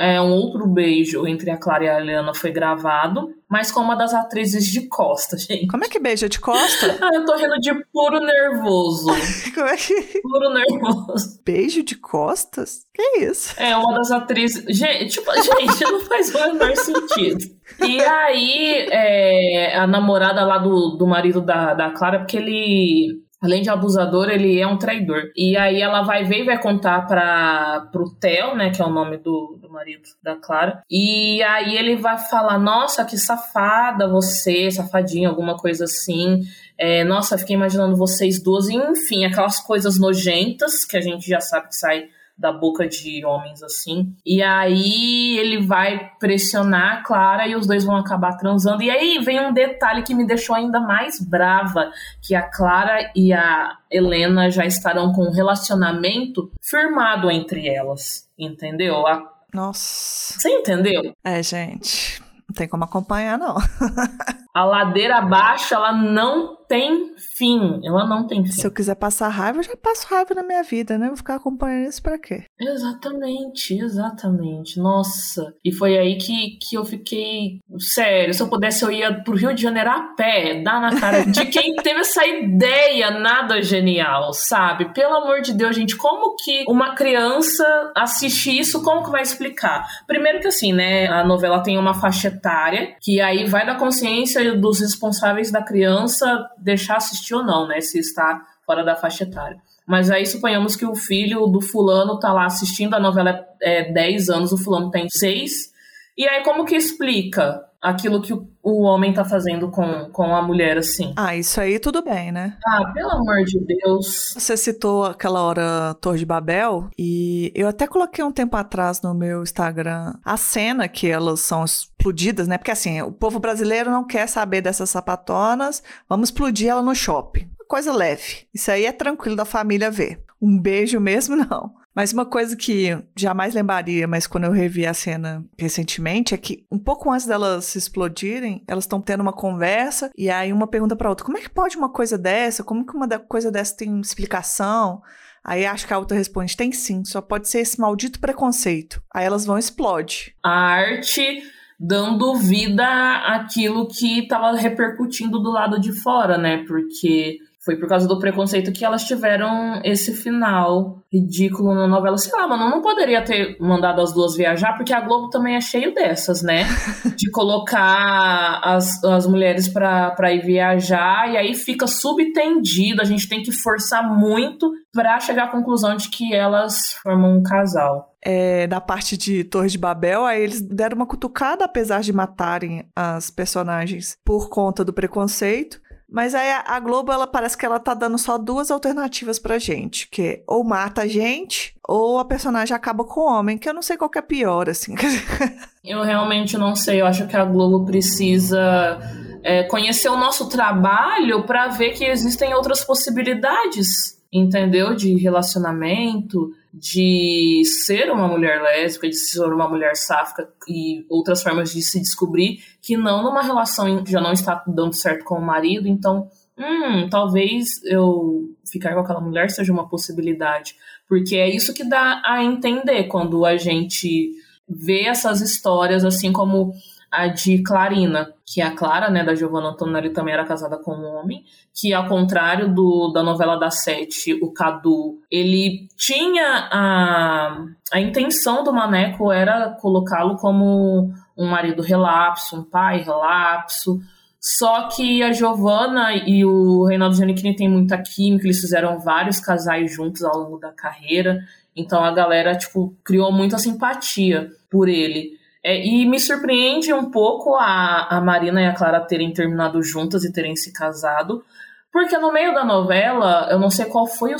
[0.00, 3.94] é, um outro beijo entre a Clara e a Helena foi gravado, mas com uma
[3.94, 5.66] das atrizes de costa, gente.
[5.66, 6.98] Como é que beija de costa?
[7.02, 9.08] ah, eu tô rindo de puro nervoso.
[9.54, 10.22] Como é que.
[10.22, 11.38] Puro nervoso.
[11.44, 12.86] Beijo de costas?
[12.94, 13.54] Que isso?
[13.60, 14.64] É, uma das atrizes.
[14.74, 17.44] Gente, tipo, gente, não faz o menor sentido.
[17.80, 23.62] E aí, é, a namorada lá do, do marido da, da Clara, porque ele além
[23.62, 25.30] de abusador, ele é um traidor.
[25.34, 28.90] E aí ela vai ver e vai contar para pro Theo, né, que é o
[28.90, 30.82] nome do, do marido da Clara.
[30.90, 36.42] E aí ele vai falar: "Nossa, que safada você, safadinha, alguma coisa assim".
[36.78, 41.68] É, nossa, fiquei imaginando vocês duas, enfim, aquelas coisas nojentas que a gente já sabe
[41.68, 42.08] que sai
[42.40, 44.14] da boca de homens assim.
[44.24, 48.82] E aí ele vai pressionar a Clara e os dois vão acabar transando.
[48.82, 53.32] E aí vem um detalhe que me deixou ainda mais brava, que a Clara e
[53.32, 59.06] a Helena já estarão com um relacionamento firmado entre elas, entendeu?
[59.06, 59.22] A...
[59.52, 60.40] Nossa.
[60.40, 61.14] Você entendeu?
[61.22, 62.22] É, gente.
[62.48, 63.56] Não tem como acompanhar, não.
[64.54, 67.80] a ladeira abaixo, ela não tem fim.
[67.84, 68.52] Ela não tem fim.
[68.52, 71.08] Se eu quiser passar raiva, eu já passo raiva na minha vida, né?
[71.08, 72.44] Vou ficar acompanhando isso pra quê?
[72.60, 74.78] Exatamente, exatamente.
[74.78, 75.52] Nossa.
[75.64, 77.58] E foi aí que, que eu fiquei.
[77.78, 81.26] Sério, se eu pudesse, eu ia pro Rio de Janeiro a pé, dar na cara
[81.30, 84.92] de quem teve essa ideia nada genial, sabe?
[84.94, 87.64] Pelo amor de Deus, gente, como que uma criança
[87.96, 88.80] assiste isso?
[88.84, 89.84] Como que vai explicar?
[90.06, 91.08] Primeiro que assim, né?
[91.08, 96.48] A novela tem uma faixa etária, que aí vai da consciência dos responsáveis da criança
[96.58, 97.80] deixar assistir ou não, né?
[97.80, 99.58] Se está fora da faixa etária.
[99.86, 104.28] Mas aí suponhamos que o filho do fulano tá lá assistindo a novela é 10
[104.30, 105.72] anos, o fulano tem 6.
[106.16, 110.76] E aí como que explica aquilo que o homem tá fazendo com, com a mulher,
[110.76, 111.14] assim.
[111.16, 112.58] Ah, isso aí tudo bem, né?
[112.66, 114.34] Ah, pelo amor de Deus.
[114.36, 119.14] Você citou aquela hora Torre de Babel, e eu até coloquei um tempo atrás no
[119.14, 122.58] meu Instagram a cena que elas são explodidas, né?
[122.58, 127.50] Porque assim, o povo brasileiro não quer saber dessas sapatonas, vamos explodir ela no shopping.
[127.66, 128.46] Coisa leve.
[128.52, 130.22] Isso aí é tranquilo da família ver.
[130.42, 131.79] Um beijo mesmo, não.
[131.94, 136.64] Mas uma coisa que jamais lembraria, mas quando eu revi a cena recentemente, é que
[136.70, 140.94] um pouco antes delas se explodirem, elas estão tendo uma conversa e aí uma pergunta
[140.94, 142.62] para outra: como é que pode uma coisa dessa?
[142.62, 145.02] Como que uma coisa dessa tem explicação?
[145.42, 149.02] Aí acho que a outra responde: tem sim, só pode ser esse maldito preconceito.
[149.12, 150.34] Aí elas vão explode.
[150.44, 151.42] A arte
[151.78, 152.86] dando vida
[153.26, 156.58] àquilo que estava repercutindo do lado de fora, né?
[156.66, 162.16] Porque foi por causa do preconceito que elas tiveram esse final ridículo na novela.
[162.16, 165.60] Sei lá, mano, não poderia ter mandado as duas viajar, porque a Globo também é
[165.60, 166.64] cheio dessas, né?
[167.16, 173.02] De colocar as, as mulheres pra, pra ir viajar e aí fica subtendido.
[173.02, 177.42] A gente tem que forçar muito para chegar à conclusão de que elas formam um
[177.42, 178.14] casal.
[178.22, 182.86] É, da parte de Torre de Babel, aí eles deram uma cutucada, apesar de matarem
[182.94, 185.80] as personagens por conta do preconceito.
[186.10, 190.08] Mas aí a Globo, ela parece que ela tá dando só duas alternativas pra gente,
[190.08, 193.82] que ou mata a gente, ou a personagem acaba com o homem, que eu não
[193.82, 194.94] sei qual que é pior, assim.
[195.84, 198.98] eu realmente não sei, eu acho que a Globo precisa
[199.44, 204.96] é, conhecer o nosso trabalho para ver que existem outras possibilidades, entendeu?
[204.96, 211.72] De relacionamento, de ser uma mulher lésbica, de ser uma mulher sáfica e outras formas
[211.72, 215.88] de se descobrir que não numa relação já não está dando certo com o marido,
[215.88, 220.76] então, hum, talvez eu ficar com aquela mulher seja uma possibilidade,
[221.08, 224.32] porque é isso que dá a entender quando a gente
[224.68, 226.72] vê essas histórias assim como
[227.10, 230.92] a de Clarina, que é a Clara, né, da Giovanna Antonelli, também era casada com
[230.92, 231.44] um homem,
[231.74, 238.62] que ao contrário do, da novela da Sete, o Cadu, ele tinha a, a intenção
[238.62, 244.00] do Maneco era colocá-lo como um marido relapso, um pai relapso,
[244.40, 249.92] só que a Giovanna e o Reinaldo Giannichini têm muita química, eles fizeram vários casais
[249.92, 251.40] juntos ao longo da carreira,
[251.76, 255.39] então a galera, tipo, criou muita simpatia por ele.
[255.62, 260.24] É, e me surpreende um pouco a, a Marina e a Clara terem terminado juntas
[260.24, 261.44] e terem se casado,
[261.92, 264.38] porque no meio da novela, eu não sei qual foi o,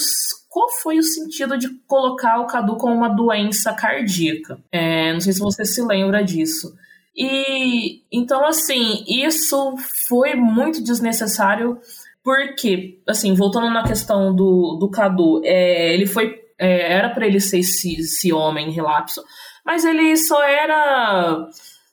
[0.49, 4.59] qual foi o sentido de colocar o Cadu com uma doença cardíaca.
[4.73, 6.73] É, não sei se você se lembra disso.
[7.15, 9.75] E então, assim, isso
[10.09, 11.79] foi muito desnecessário,
[12.23, 16.41] porque, assim, voltando na questão do, do Cadu, é, ele foi.
[16.59, 19.23] É, era para ele ser esse, esse homem relapso,
[19.64, 21.49] mas ele só era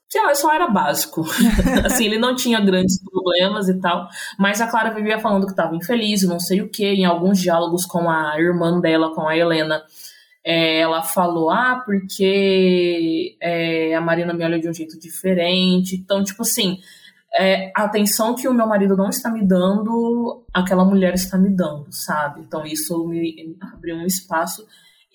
[0.09, 1.25] sei lá, só era básico.
[1.85, 4.07] assim, ele não tinha grandes problemas e tal,
[4.39, 7.85] mas a Clara vivia falando que estava infeliz, não sei o que, em alguns diálogos
[7.85, 9.83] com a irmã dela, com a Helena.
[10.43, 15.95] é, ela falou, ah, porque é, a Marina me olha de um jeito diferente.
[15.95, 16.79] Então, tipo assim,
[17.37, 21.49] é, a atenção que o meu marido não está me dando, aquela mulher está me
[21.49, 22.41] dando, sabe?
[22.41, 24.65] Então isso me abriu um espaço.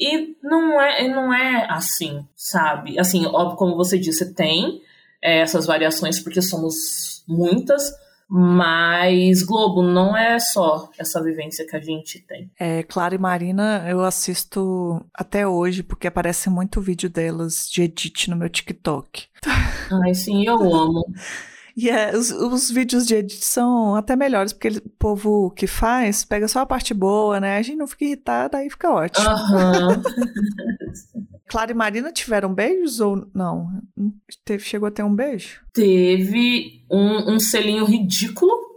[0.02, 2.98] E não é, não é assim, sabe?
[2.98, 4.82] Assim, óbvio, como você disse, tem
[5.22, 7.92] é, essas variações porque somos muitas,
[8.28, 12.50] mas Globo não é só essa vivência que a gente tem.
[12.58, 18.28] É, Clara e Marina eu assisto até hoje porque aparece muito vídeo delas de edit
[18.28, 19.26] no meu TikTok.
[20.04, 21.04] Ai, sim, eu amo.
[21.76, 26.46] E é, os, os, vídeos de edição até melhores, porque o povo que faz pega
[26.46, 27.56] só a parte boa, né?
[27.56, 29.26] A gente não fica irritada, aí fica ótimo.
[29.26, 30.02] Uhum.
[31.48, 33.68] Clara e Marina tiveram beijos ou não?
[34.44, 35.60] Teve, chegou a ter um beijo?
[35.72, 38.71] Teve um, um selinho ridículo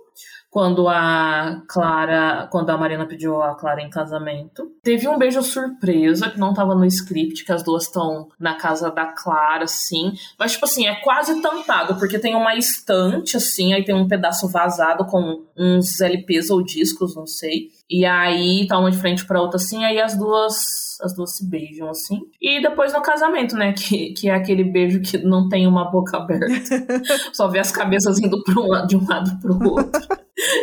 [0.56, 4.72] quando a Clara, quando a Marina pediu a Clara em casamento.
[4.82, 8.90] Teve um beijo surpresa que não tava no script, que as duas estão na casa
[8.90, 10.14] da Clara, assim.
[10.40, 14.48] Mas, tipo assim, é quase tampado, porque tem uma estante, assim, aí tem um pedaço
[14.48, 17.72] vazado com uns LPs ou discos, não sei.
[17.90, 21.50] E aí tá uma de frente pra outra, assim, aí as duas as duas se
[21.50, 22.22] beijam, assim.
[22.42, 23.74] E depois no casamento, né?
[23.74, 26.48] Que, que é aquele beijo que não tem uma boca aberta.
[27.34, 30.02] Só vê as cabeças indo um, de um lado pro outro.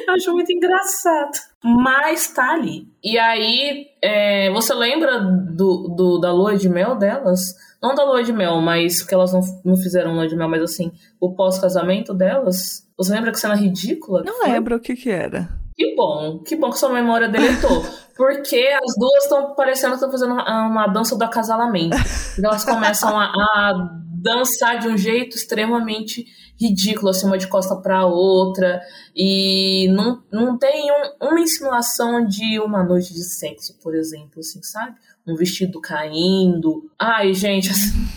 [0.07, 1.33] Eu acho muito engraçado.
[1.65, 2.87] Mas tá ali.
[3.03, 7.55] E aí, é, você lembra do, do, da lua de mel delas?
[7.83, 10.63] Não da lua de mel, mas porque elas não, não fizeram lua de mel, mas
[10.63, 12.87] assim, o pós-casamento delas.
[12.97, 14.23] Você lembra que cena ridícula?
[14.25, 15.49] Não lembro o que que era.
[15.75, 17.83] Que bom, que bom que sua memória deletou.
[18.17, 21.97] Porque as duas estão parecendo que estão fazendo uma, uma, dança do acasalamento.
[22.39, 23.91] Então elas começam a, a,
[24.23, 26.27] dançar de um jeito extremamente
[26.61, 28.81] ridículo, assim, uma de costa para outra.
[29.17, 34.63] E não, não tem um, uma insinuação de uma noite de sexo, por exemplo, assim,
[34.63, 34.95] sabe?
[35.27, 36.91] Um vestido caindo.
[36.99, 37.71] Ai, gente,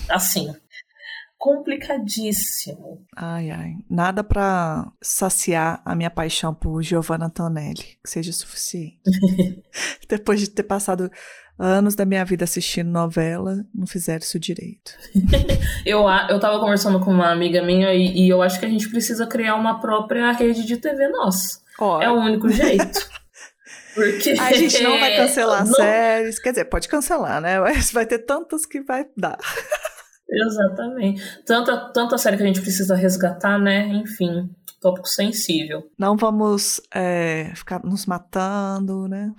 [0.09, 0.53] assim
[1.37, 3.05] complicadíssimo.
[3.15, 3.73] Ai, ai.
[3.89, 8.99] Nada para saciar a minha paixão por Giovanna Antonelli, que seja suficiente.
[10.07, 11.11] Depois de ter passado
[11.57, 14.91] anos da minha vida assistindo novela, não fizeram isso direito.
[15.85, 18.89] eu, eu tava conversando com uma amiga minha e, e, eu acho que a gente
[18.89, 21.61] precisa criar uma própria rede de TV nossa.
[21.79, 22.01] Oh.
[22.01, 23.09] É o único jeito.
[23.93, 25.73] Porque a gente não vai cancelar não...
[25.73, 26.39] séries.
[26.39, 27.59] Quer dizer, pode cancelar, né?
[27.59, 29.37] Mas vai ter tantas que vai dar.
[30.29, 31.21] Exatamente.
[31.45, 33.87] Tanta, tanta série que a gente precisa resgatar, né?
[33.87, 34.49] Enfim,
[34.81, 35.89] tópico sensível.
[35.97, 39.31] Não vamos é, ficar nos matando, né?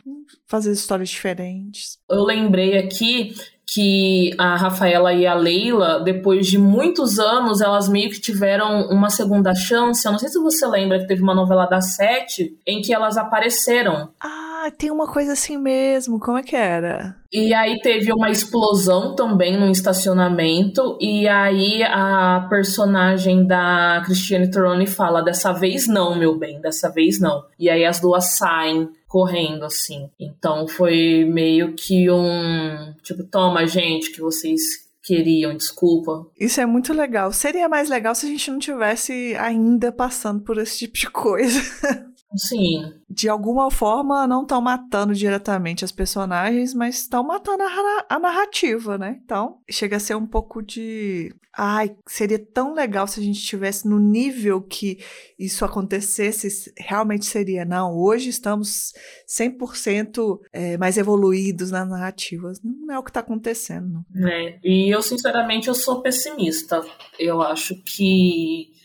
[0.47, 1.99] Fazer histórias diferentes.
[2.11, 3.35] Eu lembrei aqui
[3.67, 9.11] que a Rafaela e a Leila, depois de muitos anos, elas meio que tiveram uma
[9.11, 10.07] segunda chance.
[10.07, 13.17] Eu não sei se você lembra que teve uma novela da Sete em que elas
[13.17, 14.11] apareceram.
[14.21, 16.19] Ah, tem uma coisa assim mesmo.
[16.19, 17.17] Como é que era?
[17.33, 20.97] E aí teve uma explosão também no estacionamento.
[21.01, 27.21] E aí a personagem da Christiane Toroni fala: dessa vez não, meu bem, dessa vez
[27.21, 27.45] não.
[27.59, 30.11] E aí as duas saem correndo, assim.
[30.19, 32.95] Então foi meio que um.
[33.03, 36.27] Tipo, toma, gente, que vocês queriam, desculpa.
[36.39, 37.33] Isso é muito legal.
[37.33, 41.61] Seria mais legal se a gente não tivesse ainda passando por esse tipo de coisa.
[42.35, 42.93] Sim.
[43.09, 48.99] De alguma forma, não estão matando diretamente as personagens, mas estão matando a, a, narrativa,
[48.99, 49.21] né?
[49.25, 51.35] Então, chega a ser um pouco de.
[51.57, 54.99] Ai, seria tão legal se a gente estivesse no nível que
[55.39, 57.65] isso acontecesse, realmente seria.
[57.65, 58.93] Não, hoje estamos
[59.29, 62.61] 100% é, mais evoluídos nas narrativas.
[62.63, 64.05] Não é o que está acontecendo.
[64.29, 66.85] É, e eu, sinceramente, eu sou pessimista.
[67.19, 68.76] Eu acho que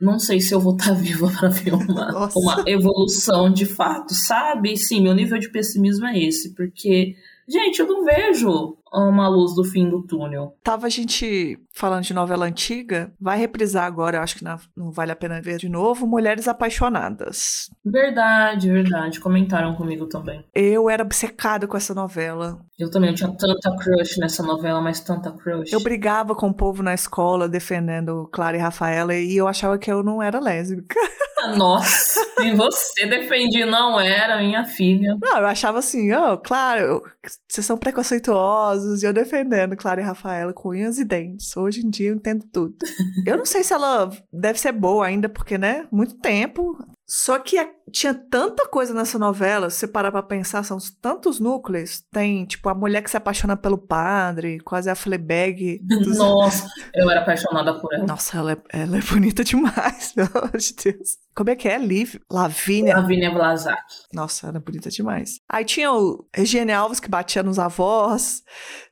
[0.00, 4.14] não sei se eu vou estar tá viva para ver uma, uma evolução de fato,
[4.14, 4.76] sabe?
[4.76, 7.16] Sim, meu nível de pessimismo é esse, porque,
[7.48, 10.56] gente, eu não vejo uma luz do fim do túnel.
[10.62, 14.90] Tava a gente falando de novela antiga, vai reprisar agora, eu acho que não, não
[14.90, 17.70] vale a pena ver de novo, Mulheres Apaixonadas.
[17.84, 20.44] Verdade, verdade, comentaram comigo também.
[20.54, 22.60] Eu era obcecada com essa novela.
[22.78, 25.72] Eu também, eu tinha tanta crush nessa novela, mas tanta crush.
[25.72, 29.90] Eu brigava com o povo na escola defendendo Clara e Rafaela e eu achava que
[29.90, 30.98] eu não era lésbica.
[31.56, 35.16] Nossa, e você defendia não era, minha filha.
[35.20, 37.02] Não, eu achava assim, ó, oh, claro,
[37.48, 41.56] vocês são preconceituosos, e eu defendendo Clara e Rafaela com unhas e dentes.
[41.56, 42.76] Hoje em dia eu entendo tudo.
[43.26, 46.76] eu não sei se ela deve ser boa ainda, porque, né, muito tempo.
[47.06, 47.56] Só que
[47.90, 52.02] tinha tanta coisa nessa novela, se você parar pra pensar, são tantos núcleos.
[52.12, 55.80] Tem, tipo, a mulher que se apaixona pelo padre, quase a Fleabag.
[55.82, 56.16] Dos...
[56.18, 58.06] Nossa, eu era apaixonada por ela.
[58.06, 61.18] Nossa, ela é, ela é bonita demais, pelo amor de Deus.
[61.38, 61.78] Como é que é?
[61.78, 62.16] Liv?
[62.28, 62.96] Lavínia?
[62.96, 63.80] Lavínia Vlasak.
[64.12, 65.38] Nossa, ela é bonita demais.
[65.48, 68.42] Aí tinha o Eugênio Alves que batia nos avós.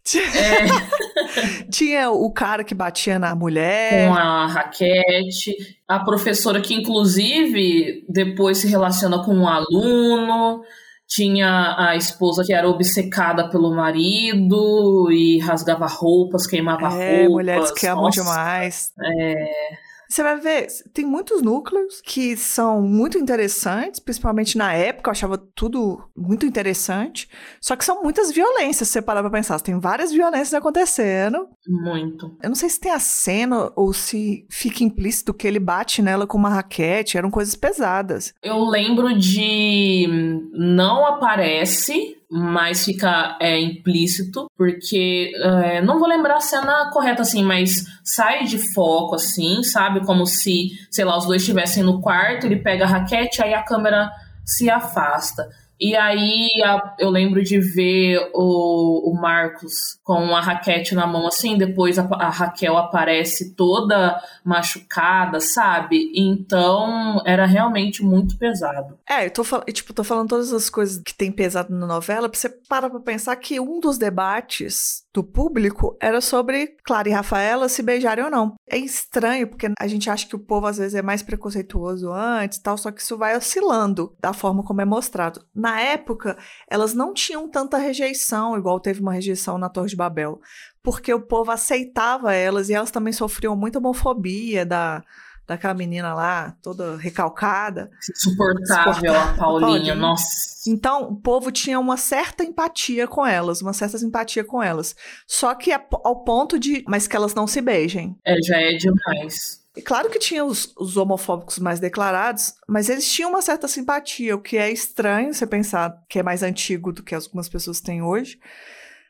[0.05, 0.23] Tinha...
[0.23, 1.67] É.
[1.69, 4.09] tinha o cara que batia na mulher.
[4.09, 5.57] Com a raquete.
[5.89, 10.63] A professora que, inclusive, depois se relaciona com um aluno
[11.09, 17.33] tinha a esposa que era obcecada pelo marido e rasgava roupas, queimava é, roupas.
[17.33, 18.93] mulheres que amam demais.
[19.01, 19.86] É.
[20.09, 25.37] Você vai ver, tem muitos núcleos que são muito interessantes, principalmente na época, eu achava
[25.37, 27.29] tudo muito interessante.
[27.61, 29.61] Só que são muitas violências, se você parar pra pensar.
[29.61, 31.49] Tem várias violências acontecendo.
[31.67, 32.37] Muito.
[32.43, 36.27] Eu não sei se tem a cena ou se fica implícito que ele bate nela
[36.27, 38.35] com uma raquete, eram coisas pesadas.
[38.43, 40.07] Eu lembro de.
[40.53, 47.45] Não aparece mas fica é, implícito, porque é, não vou lembrar a cena correta assim,
[47.45, 50.05] mas sai de foco assim, sabe?
[50.05, 53.63] Como se, sei lá, os dois estivessem no quarto, ele pega a raquete, aí a
[53.63, 54.11] câmera
[54.45, 55.49] se afasta.
[55.81, 61.27] E aí a, eu lembro de ver o, o Marcos com a raquete na mão
[61.27, 66.13] assim, depois a, a, Raquel aparece toda machucada, sabe?
[66.15, 68.99] Então era realmente muito pesado.
[69.09, 72.39] É, eu tô, tipo, tô falando todas as coisas que tem pesado na novela, pra
[72.39, 77.71] você parar pra pensar que um dos debates do público era sobre Clara e Rafaela
[77.71, 78.55] se beijarem ou não.
[78.69, 82.59] É estranho, porque a gente acha que o povo às vezes é mais preconceituoso antes
[82.59, 85.43] tal, só que isso vai oscilando da forma como é mostrado.
[85.55, 86.37] Na época,
[86.71, 90.39] elas não tinham tanta rejeição, igual teve uma rejeição na Torre de Babel,
[90.83, 95.03] porque o povo aceitava elas e elas também sofriam muita homofobia da
[95.47, 97.91] daquela menina lá, toda recalcada.
[98.11, 100.69] Insuportável, a Paulinha, Paulinha, nossa.
[100.69, 104.97] Então, o povo tinha uma certa empatia com elas, uma certa simpatia com elas.
[105.27, 106.85] Só que ao ponto de.
[106.89, 108.17] Mas que elas não se beijem.
[108.25, 109.65] É, já é demais.
[109.77, 114.35] E claro que tinha os, os, homofóbicos mais declarados, mas eles tinham uma certa simpatia,
[114.35, 118.03] o que é estranho você pensar que é mais antigo do que algumas pessoas têm
[118.03, 118.41] hoje.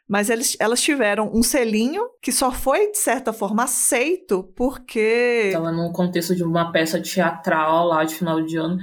[0.09, 5.47] Mas eles, elas tiveram um selinho que só foi, de certa forma, aceito porque.
[5.47, 8.79] Estava num contexto de uma peça teatral lá de final de ano.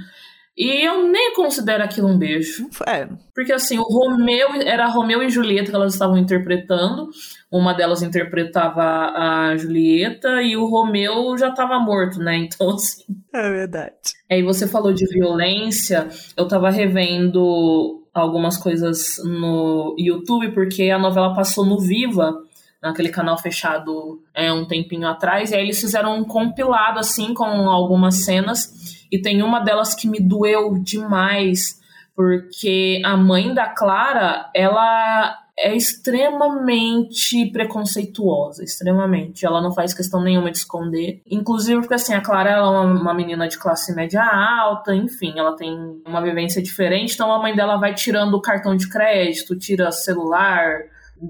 [0.56, 2.68] E eu nem considero aquilo um beijo.
[2.86, 3.08] É.
[3.34, 7.08] Porque assim, o Romeu era Romeu e Julieta que elas estavam interpretando.
[7.50, 12.36] Uma delas interpretava a Julieta e o Romeu já estava morto, né?
[12.54, 13.02] Então, assim.
[13.32, 13.94] É verdade.
[14.30, 21.34] Aí você falou de violência, eu tava revendo algumas coisas no YouTube, porque a novela
[21.34, 22.40] passou no Viva,
[22.80, 27.44] naquele canal fechado é, um tempinho atrás, e aí eles fizeram um compilado assim com
[27.44, 31.80] algumas cenas, e tem uma delas que me doeu demais,
[32.14, 39.46] porque a mãe da Clara, ela é extremamente preconceituosa, extremamente.
[39.46, 41.22] Ela não faz questão nenhuma de esconder.
[41.30, 45.54] Inclusive porque, assim, a Clara é uma, uma, menina de classe média alta, enfim, ela
[45.54, 49.92] tem uma vivência diferente, então a mãe dela vai tirando o cartão de crédito, tira
[49.92, 50.80] celular,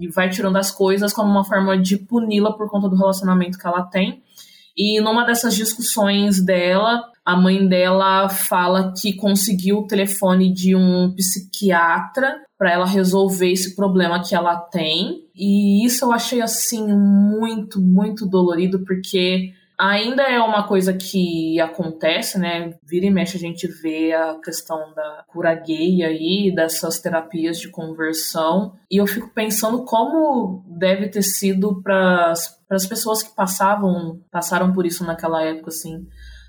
[0.01, 3.67] e vai tirando as coisas como uma forma de puni-la por conta do relacionamento que
[3.67, 4.23] ela tem.
[4.77, 11.15] E numa dessas discussões dela, a mãe dela fala que conseguiu o telefone de um
[11.15, 15.25] psiquiatra para ela resolver esse problema que ela tem.
[15.35, 22.39] E isso eu achei assim muito, muito dolorido porque ainda é uma coisa que acontece,
[22.39, 22.75] né?
[22.83, 27.69] Vira e mexe a gente vê a questão da cura gay aí, dessas terapias de
[27.69, 28.75] conversão.
[28.91, 32.33] E eu fico pensando como deve ter sido para
[32.71, 36.07] as pessoas que passavam, passaram por isso naquela época, assim,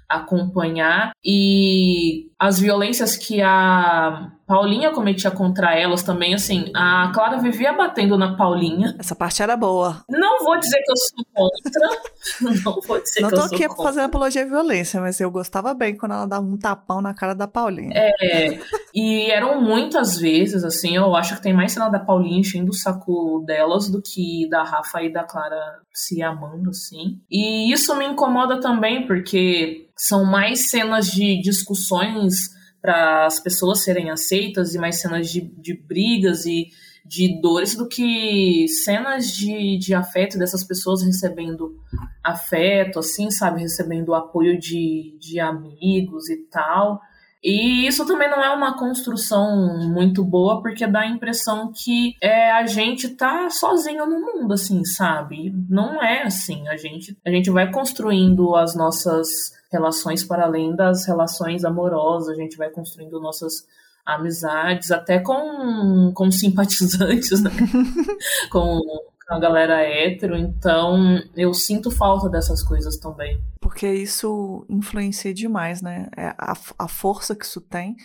[0.10, 1.12] acompanhar.
[1.24, 8.16] E as violências que a Paulinha cometia contra elas também, assim, a Clara vivia batendo
[8.16, 8.96] na Paulinha.
[9.00, 10.04] Essa parte era boa.
[10.08, 12.62] Não vou dizer que eu sou contra.
[12.64, 13.62] não vou dizer não que eu sou contra.
[13.62, 16.58] Não tô aqui fazendo apologia à violência, mas eu gostava bem quando ela dava um
[16.58, 17.92] tapão na cara da Paulinha.
[17.96, 18.60] É,
[18.94, 22.76] e eram muitas vezes, assim, eu acho que tem mais cena da Paulinha enchendo o
[22.76, 27.20] saco delas do que da Rafa e da Clara se amando, assim.
[27.32, 32.35] E isso me incomoda também, porque são mais cenas de discussões
[32.82, 36.68] para as pessoas serem aceitas e mais cenas de, de brigas e
[37.06, 41.80] de dores do que cenas de, de afeto dessas pessoas recebendo
[42.24, 43.62] afeto, assim, sabe?
[43.62, 47.00] Recebendo apoio de, de amigos e tal.
[47.44, 52.52] E isso também não é uma construção muito boa, porque dá a impressão que é,
[52.52, 55.54] a gente tá sozinho no mundo, assim, sabe?
[55.70, 56.68] Não é assim.
[56.68, 62.42] A gente, a gente vai construindo as nossas relações para além das relações amorosas, a
[62.42, 63.68] gente vai construindo nossas
[64.06, 67.52] amizades, até com, com simpatizantes, né?
[68.52, 68.80] com
[69.28, 73.42] a galera hétero, então eu sinto falta dessas coisas também.
[73.60, 76.08] Porque isso influencia demais, né?
[76.16, 77.96] É a, a força que isso tem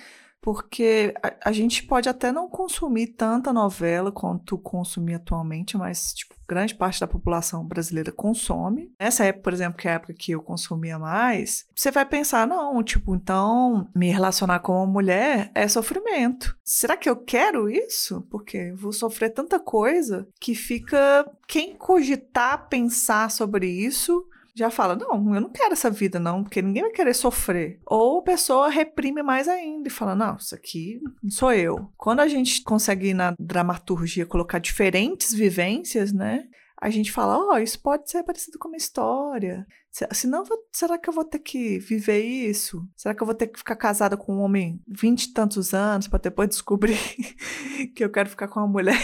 [0.41, 6.35] porque a, a, gente pode até não consumir tanta novela quanto consumir atualmente, mas tipo,
[6.49, 8.93] grande parte da população brasileira consome.
[8.99, 12.47] Nessa época, por exemplo, que é a época que eu consumia mais, você vai pensar,
[12.47, 16.57] não, tipo, então me relacionar com uma mulher é sofrimento.
[16.65, 18.27] Será que eu quero isso?
[18.31, 25.35] Porque vou sofrer tanta coisa que fica quem cogitar pensar sobre isso já fala: não,
[25.35, 27.81] eu não quero essa vida, não, porque ninguém vai querer sofrer.
[27.87, 31.91] Ou a pessoa reprime mais ainda e fala: não, isso aqui não sou eu.
[31.97, 36.45] Quando a gente consegue na dramaturgia colocar diferentes vivências, né?
[36.81, 39.67] a gente fala, ó, oh, isso pode ser parecido com uma história.
[40.13, 42.87] Senão, será que eu vou ter que viver isso?
[42.97, 46.07] Será que eu vou ter que ficar casada com um homem vinte e tantos anos
[46.07, 46.97] para depois descobrir
[47.95, 48.97] que eu quero ficar com uma mulher?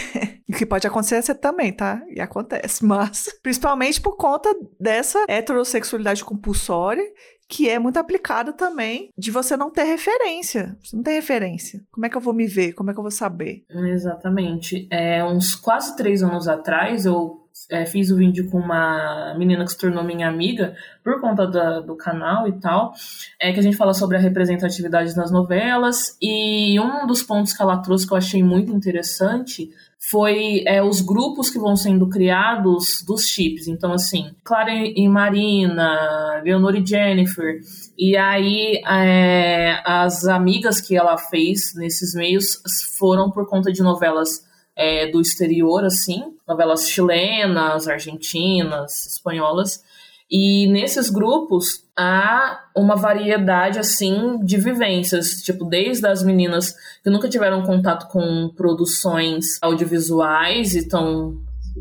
[0.47, 2.01] O que pode acontecer também, tá?
[2.09, 7.03] E acontece, mas principalmente por conta dessa heterossexualidade compulsória
[7.49, 10.77] que é muito aplicada também de você não ter referência.
[10.83, 11.81] Você não tem referência.
[11.91, 12.73] Como é que eu vou me ver?
[12.73, 13.63] Como é que eu vou saber?
[13.69, 14.85] Exatamente.
[14.91, 19.71] É, uns quase três anos atrás, eu é, fiz o vídeo com uma menina que
[19.71, 22.93] se tornou minha amiga por conta da, do canal e tal,
[23.39, 27.61] é que a gente fala sobre a representatividade nas novelas e um dos pontos que
[27.61, 33.03] ela trouxe que eu achei muito interessante foi é, os grupos que vão sendo criados
[33.05, 33.67] dos chips.
[33.67, 37.59] Então, assim, Clara e Marina, Leonor e Jennifer.
[37.97, 42.61] E aí, é, as amigas que ela fez nesses meios
[42.97, 44.46] foram por conta de novelas
[44.77, 49.83] é, do exterior, assim, novelas chilenas, argentinas, espanholas.
[50.29, 57.29] E nesses grupos há uma variedade assim de vivências, tipo desde as meninas que nunca
[57.29, 61.37] tiveram contato com produções audiovisuais e estão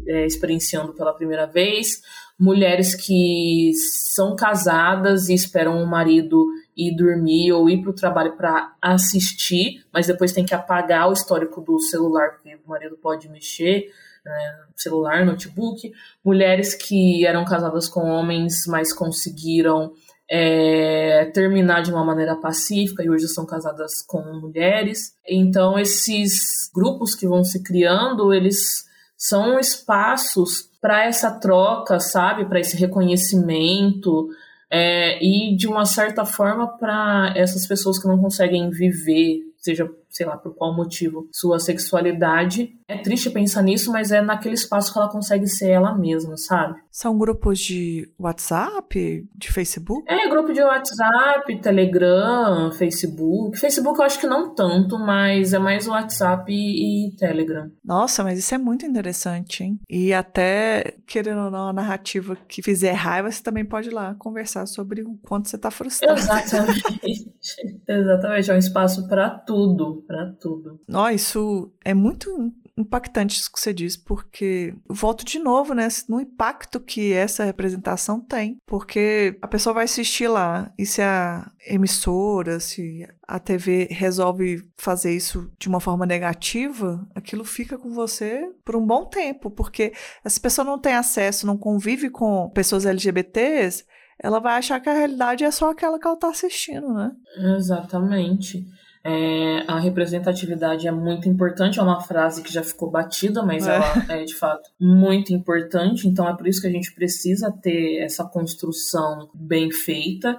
[0.06, 2.00] é, experienciando pela primeira vez,
[2.38, 3.72] mulheres que
[4.14, 6.46] são casadas e esperam um marido
[6.76, 11.12] ir dormir ou ir para o trabalho para assistir, mas depois tem que apagar o
[11.12, 13.90] histórico do celular, porque o marido pode mexer,
[14.24, 15.92] né, celular, notebook.
[16.24, 19.92] Mulheres que eram casadas com homens, mas conseguiram
[20.28, 25.14] é, terminar de uma maneira pacífica e hoje são casadas com mulheres.
[25.26, 28.84] Então, esses grupos que vão se criando, eles
[29.16, 32.44] são espaços para essa troca, sabe?
[32.44, 34.28] Para esse reconhecimento,
[34.70, 40.24] é, e de uma certa forma para essas pessoas que não conseguem viver, seja sei
[40.24, 42.74] lá por qual motivo, sua sexualidade.
[42.88, 46.80] É triste pensar nisso, mas é naquele espaço que ela consegue ser ela mesma, sabe?
[46.90, 50.04] São grupos de WhatsApp, de Facebook?
[50.10, 53.58] É, grupo de WhatsApp, Telegram, Facebook.
[53.58, 57.70] Facebook eu acho que não tanto, mas é mais WhatsApp e, e Telegram.
[57.84, 59.78] Nossa, mas isso é muito interessante, hein?
[59.90, 64.14] E até, querendo ou não, a narrativa que fizer raiva, você também pode ir lá
[64.18, 66.18] conversar sobre o quanto você tá frustrado.
[66.18, 67.34] Exatamente.
[67.88, 68.50] Exatamente.
[68.50, 70.80] É um espaço para tudo para tudo.
[70.92, 76.20] Ó, isso é muito impactante isso que você diz, porque volto de novo, né, no
[76.20, 82.60] impacto que essa representação tem, porque a pessoa vai assistir lá e se a emissora,
[82.60, 88.76] se a TV resolve fazer isso de uma forma negativa, aquilo fica com você por
[88.76, 89.92] um bom tempo, porque
[90.22, 93.84] essa pessoa não tem acesso, não convive com pessoas LGBTs,
[94.22, 97.12] ela vai achar que a realidade é só aquela que ela está assistindo, né?
[97.56, 98.64] Exatamente.
[99.08, 103.76] É, a representatividade é muito importante, é uma frase que já ficou batida, mas é.
[103.76, 107.98] ela é de fato muito importante, então é por isso que a gente precisa ter
[108.02, 110.36] essa construção bem feita.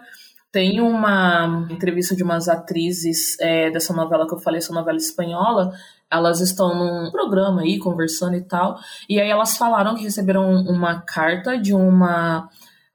[0.51, 5.71] Tem uma entrevista de umas atrizes é, dessa novela que eu falei, essa novela espanhola,
[6.11, 10.99] elas estão num programa aí conversando e tal, e aí elas falaram que receberam uma
[10.99, 12.49] carta de uma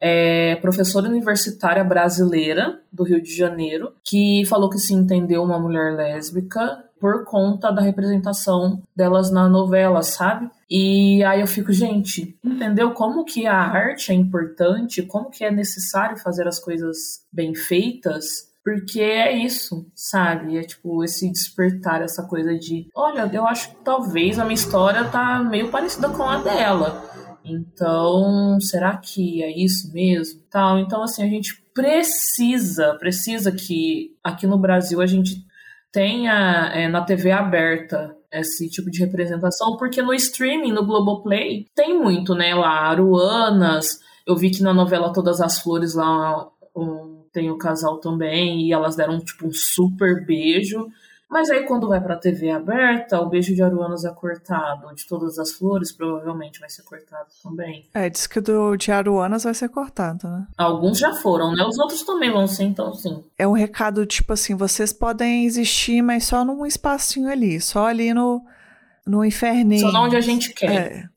[0.04, 5.94] é, professora universitária brasileira do Rio de Janeiro, que falou que se entendeu uma mulher
[5.94, 10.50] lésbica por conta da representação delas na novela, sabe?
[10.68, 15.52] E aí eu fico, gente, entendeu como que a arte é importante, como que é
[15.52, 18.50] necessário fazer as coisas bem feitas?
[18.64, 20.58] Porque é isso, sabe?
[20.58, 25.04] É tipo esse despertar, essa coisa de, olha, eu acho que talvez a minha história
[25.04, 27.11] tá meio parecida com a dela
[27.44, 30.40] então, será que é isso mesmo?
[30.50, 30.78] Tal.
[30.78, 35.44] Então, assim, a gente precisa, precisa que aqui no Brasil a gente
[35.90, 41.98] tenha é, na TV aberta esse tipo de representação, porque no streaming, no Globoplay, tem
[41.98, 42.54] muito, né?
[42.54, 47.98] Lá, Aruanas, eu vi que na novela Todas as Flores lá um tem o casal
[47.98, 50.86] também, e elas deram tipo um super beijo.
[51.32, 54.94] Mas aí quando vai pra TV aberta, o beijo de Aruanas é cortado.
[54.94, 57.88] De todas as flores, provavelmente vai ser cortado também.
[57.94, 60.46] É, diz que o do de Aruanas vai ser cortado, né?
[60.58, 61.64] Alguns já foram, né?
[61.64, 63.24] Os outros também vão ser, então sim.
[63.38, 68.12] É um recado tipo assim, vocês podem existir, mas só num espacinho ali, só ali
[68.12, 68.44] no,
[69.06, 69.90] no inferninho.
[69.90, 70.70] Só onde a gente quer.
[70.70, 71.12] É.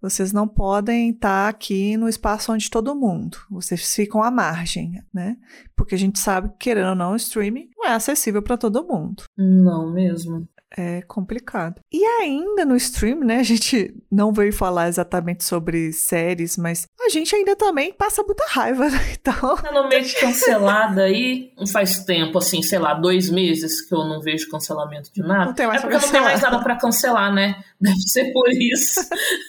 [0.00, 3.36] Vocês não podem estar aqui no espaço onde todo mundo.
[3.50, 5.36] Vocês ficam à margem, né?
[5.80, 8.86] Porque a gente sabe que, querendo ou não, o streaming não é acessível para todo
[8.86, 9.24] mundo.
[9.34, 10.46] Não mesmo.
[10.76, 11.80] É complicado.
[11.90, 13.38] E ainda no stream, né?
[13.38, 18.44] A gente não veio falar exatamente sobre séries, mas a gente ainda também passa muita
[18.46, 18.98] raiva, né?
[19.20, 19.56] Então.
[19.56, 23.94] Tá no meio de cancelada aí, não faz tempo, assim, sei lá, dois meses que
[23.94, 25.46] eu não vejo cancelamento de nada.
[25.46, 27.62] Não tem mais é porque não tem mais nada para cancelar, né?
[27.80, 29.00] Deve ser por isso.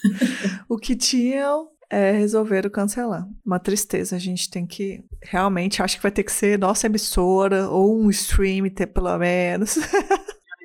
[0.67, 3.27] o que tinham é, resolveram cancelar.
[3.45, 4.15] Uma tristeza.
[4.15, 5.03] A gente tem que.
[5.21, 9.77] Realmente, acho que vai ter que ser nossa emissora ou um stream, ter pelo menos.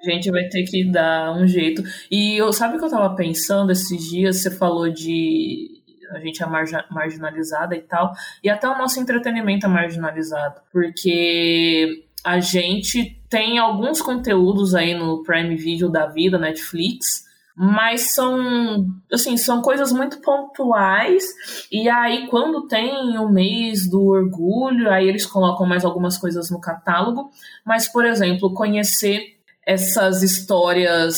[0.07, 1.83] A gente vai ter que dar um jeito.
[2.09, 4.37] E eu, sabe o que eu tava pensando esses dias?
[4.37, 6.47] Você falou de a gente é
[6.89, 14.01] marginalizada e tal, e até o nosso entretenimento é marginalizado, porque a gente tem alguns
[14.01, 17.26] conteúdos aí no Prime Video da vida, Netflix,
[17.57, 21.25] mas são assim são coisas muito pontuais.
[21.73, 26.61] E aí quando tem o mês do orgulho aí eles colocam mais algumas coisas no
[26.61, 27.31] catálogo.
[27.65, 31.17] Mas por exemplo conhecer essas histórias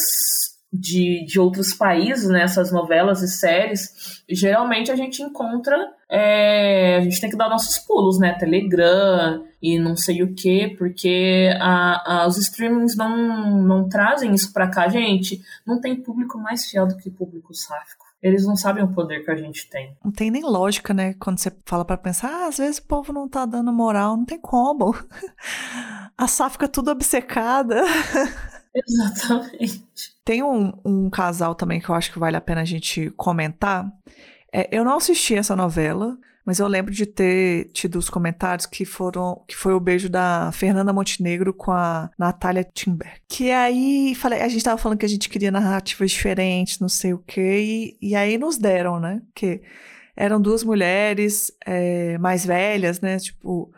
[0.73, 5.77] de, de outros países, né, novelas e séries, geralmente a gente encontra,
[6.11, 10.75] é, a gente tem que dar nossos pulos, né, Telegram e não sei o que,
[10.77, 16.39] porque a, a, os streamings não, não trazem isso pra cá, gente, não tem público
[16.39, 18.07] mais fiel do que público sáfico.
[18.21, 19.97] Eles não sabem o poder que a gente tem.
[20.05, 21.15] Não tem nem lógica, né?
[21.21, 24.25] Quando você fala para pensar, ah, às vezes o povo não tá dando moral, não
[24.25, 24.93] tem como.
[26.19, 27.81] A Sá fica tudo obcecada.
[28.87, 29.85] Exatamente.
[30.25, 33.91] Tem um, um casal também que eu acho que vale a pena a gente comentar.
[34.53, 38.85] É, eu não assisti essa novela, mas eu lembro de ter tido os comentários que
[38.85, 43.21] foram que foi o beijo da Fernanda Montenegro com a Natália Timber.
[43.29, 47.13] Que aí falei, a gente tava falando que a gente queria narrativas diferentes, não sei
[47.13, 49.21] o quê, e, e aí nos deram, né?
[49.35, 49.61] Que
[50.17, 53.19] eram duas mulheres é, mais velhas, né?
[53.19, 53.71] Tipo,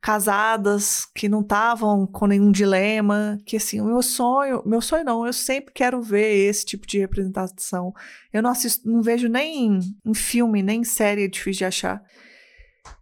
[0.00, 5.26] casadas que não estavam com nenhum dilema, que assim, o meu sonho, meu sonho não,
[5.26, 7.92] eu sempre quero ver esse tipo de representação.
[8.32, 12.02] Eu não assisto, não vejo nem em filme, nem em série, é difícil de achar.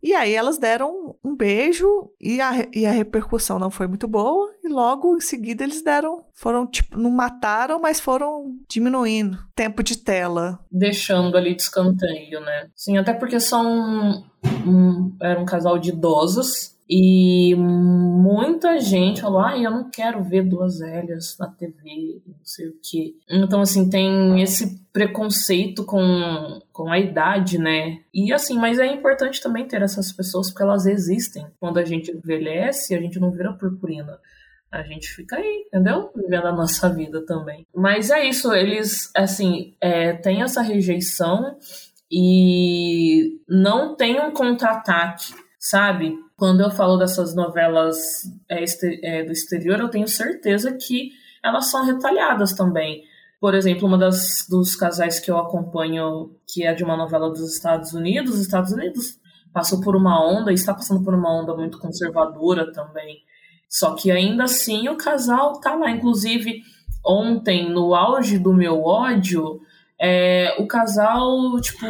[0.03, 4.53] E aí elas deram um beijo e a, e a repercussão não foi muito boa.
[4.62, 9.99] E logo em seguida eles deram, foram tipo, não mataram, mas foram diminuindo tempo de
[9.99, 10.59] tela.
[10.70, 12.68] Deixando ali de escanteio, né?
[12.74, 14.24] Sim, até porque são
[14.66, 20.49] um, era um casal de idosos e muita gente falou: ah, eu não quero ver
[20.49, 23.14] duas velhas na TV, não sei o quê.
[23.28, 27.99] Então, assim, tem esse preconceito com, com a idade, né?
[28.14, 31.47] E assim, mas é importante também ter essas pessoas porque elas existem.
[31.59, 34.18] Quando a gente envelhece, a gente não vira purpurina.
[34.70, 36.11] A gente fica aí, entendeu?
[36.14, 37.66] Vivendo a nossa vida também.
[37.74, 41.57] Mas é isso, eles, assim, é, tem essa rejeição
[42.11, 45.32] e não tem um contra-ataque,
[45.69, 46.17] sabe?
[46.37, 47.97] Quando eu falo dessas novelas
[48.49, 48.64] é,
[49.03, 51.11] é, do exterior, eu tenho certeza que
[51.43, 53.03] elas são retalhadas também.
[53.41, 57.53] Por exemplo, uma das dos casais que eu acompanho, que é de uma novela dos
[57.53, 59.19] Estados Unidos, os Estados Unidos
[59.53, 63.19] passou por uma onda e está passando por uma onda muito conservadora também.
[63.69, 65.91] Só que ainda assim o casal tá lá.
[65.91, 66.62] Inclusive,
[67.05, 69.61] ontem, no auge do meu ódio,
[69.99, 71.87] é, o casal, tipo,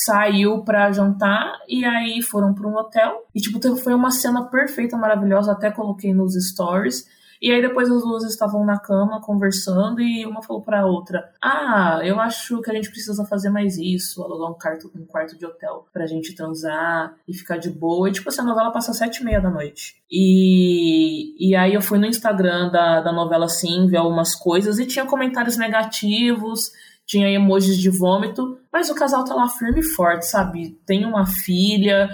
[0.00, 3.24] saiu pra jantar e aí foram para um hotel.
[3.34, 5.52] E, tipo, foi uma cena perfeita, maravilhosa.
[5.52, 7.06] Até coloquei nos stories.
[7.40, 12.00] E aí depois as duas estavam na cama conversando e uma falou pra outra: Ah,
[12.02, 15.44] eu acho que a gente precisa fazer mais isso, alugar um quarto, um quarto de
[15.44, 18.08] hotel pra gente transar e ficar de boa.
[18.08, 19.96] E tipo, essa novela passa às sete e meia da noite.
[20.10, 24.86] E, e aí eu fui no Instagram da, da novela assim, ver algumas coisas e
[24.86, 26.70] tinha comentários negativos
[27.06, 30.78] tinha emojis de vômito, mas o casal tá lá firme e forte, sabe?
[30.84, 32.10] Tem uma filha,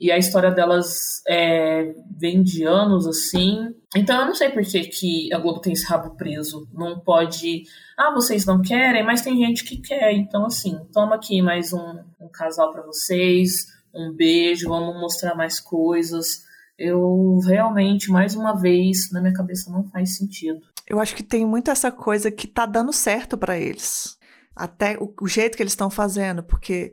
[0.00, 3.74] e a história delas é, vem de anos assim.
[3.96, 6.68] Então eu não sei por que, que a Globo tem esse rabo preso.
[6.72, 7.64] Não pode.
[7.96, 10.12] Ah, vocês não querem, mas tem gente que quer.
[10.12, 15.58] Então, assim, toma aqui mais um, um casal para vocês, um beijo, vamos mostrar mais
[15.58, 16.46] coisas.
[16.78, 20.60] Eu realmente, mais uma vez, na minha cabeça não faz sentido.
[20.86, 24.17] Eu acho que tem muito essa coisa que tá dando certo para eles
[24.58, 26.92] até o, o jeito que eles estão fazendo, porque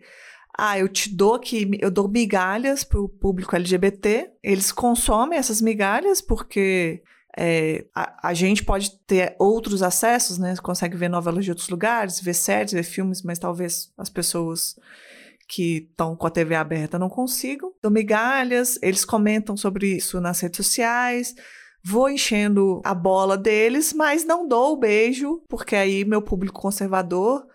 [0.57, 4.31] ah, eu te dou que eu dou migalhas para o público LGBT.
[4.41, 7.03] Eles consomem essas migalhas porque
[7.37, 10.55] é, a, a, gente pode ter outros acessos, né?
[10.55, 14.75] Você consegue ver novelas de outros lugares, ver séries, ver filmes, mas talvez as pessoas
[15.47, 17.73] que estão com a TV aberta não consigam.
[17.81, 21.35] Dou migalhas, eles comentam sobre isso nas redes sociais.
[21.83, 27.45] Vou enchendo a bola deles, mas não dou o beijo, porque aí meu público conservador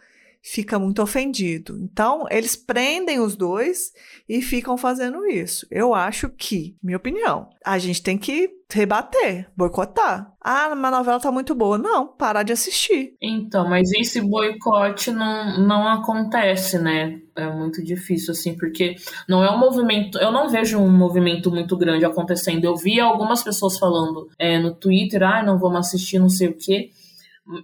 [0.42, 1.78] fica muito ofendido.
[1.78, 3.92] Então, eles prendem os dois
[4.28, 5.66] e ficam fazendo isso.
[5.70, 10.32] Eu acho que, minha opinião, a gente tem que rebater, boicotar.
[10.40, 11.76] Ah, uma novela tá muito boa.
[11.76, 13.14] Não, parar de assistir.
[13.20, 17.20] Então, mas esse boicote não, não acontece, né?
[17.36, 18.96] É muito difícil, assim, porque
[19.28, 20.18] não é um movimento.
[20.18, 22.64] Eu não vejo um movimento muito grande acontecendo.
[22.64, 26.54] Eu vi algumas pessoas falando é, no Twitter, ah, não vamos assistir, não sei o
[26.54, 26.90] quê.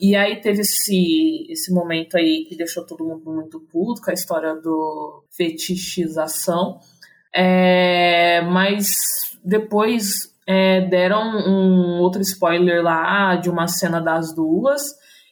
[0.01, 4.15] E aí teve esse, esse momento aí que deixou todo mundo muito puto com a
[4.15, 6.81] história do fetichização.
[7.33, 8.97] É, mas
[9.45, 14.83] depois é, deram um outro spoiler lá de uma cena das duas.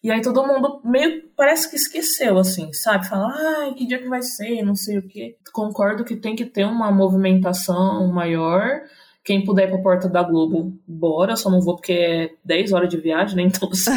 [0.03, 3.09] E aí todo mundo meio parece que esqueceu, assim, sabe?
[3.09, 5.37] Fala, ai, que dia que vai ser, não sei o quê.
[5.51, 8.83] Concordo que tem que ter uma movimentação maior.
[9.25, 11.37] Quem puder ir pra porta da Globo, bora.
[11.37, 13.43] Só não vou porque é 10 horas de viagem, né?
[13.55, 13.91] Então assim,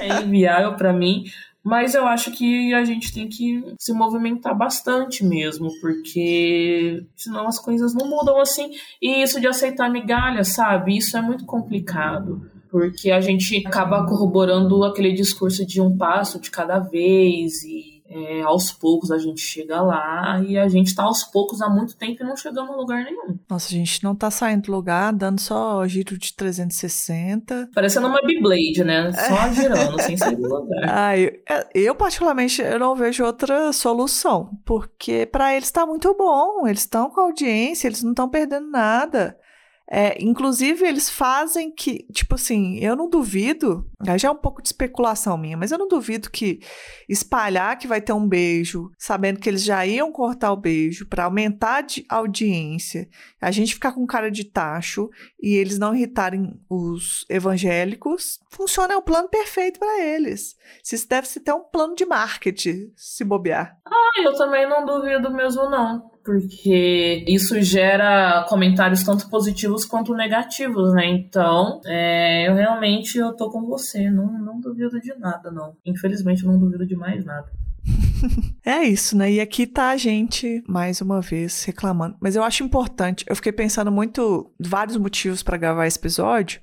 [0.00, 1.24] é inviável para mim.
[1.62, 7.58] Mas eu acho que a gente tem que se movimentar bastante mesmo, porque senão as
[7.58, 8.70] coisas não mudam assim.
[9.02, 10.96] E isso de aceitar migalha, sabe?
[10.96, 16.50] Isso é muito complicado porque a gente acaba corroborando aquele discurso de um passo de
[16.50, 21.24] cada vez e é, aos poucos a gente chega lá e a gente tá aos
[21.24, 23.38] poucos há muito tempo e não chegamos a lugar nenhum.
[23.48, 27.70] Nossa, a gente não tá saindo do lugar, dando só giro de 360.
[27.74, 29.12] Parecendo uma Beyblade, né?
[29.12, 30.78] Só girando, sem sair do lugar.
[30.90, 36.14] Ah, eu, é, eu, particularmente, eu não vejo outra solução, porque para eles tá muito
[36.14, 39.36] bom, eles estão com audiência, eles não estão perdendo nada.
[39.90, 44.68] É, inclusive, eles fazem que, tipo assim, eu não duvido, já é um pouco de
[44.68, 46.60] especulação minha, mas eu não duvido que
[47.08, 51.24] espalhar que vai ter um beijo, sabendo que eles já iam cortar o beijo para
[51.24, 53.08] aumentar a audiência,
[53.40, 55.08] a gente ficar com cara de tacho
[55.42, 60.54] e eles não irritarem os evangélicos, funciona, é o plano perfeito para eles.
[60.82, 63.78] Se isso deve se ter um plano de marketing, se bobear.
[63.86, 70.92] Ah, eu também não duvido mesmo, não porque isso gera comentários tanto positivos quanto negativos,
[70.92, 71.06] né?
[71.06, 75.74] Então, é, eu realmente eu tô com você, não, não duvido de nada, não.
[75.86, 77.50] Infelizmente, eu não duvido de mais nada.
[78.62, 79.32] é isso, né?
[79.32, 82.14] E aqui tá a gente, mais uma vez, reclamando.
[82.20, 86.60] Mas eu acho importante, eu fiquei pensando muito, vários motivos para gravar esse episódio,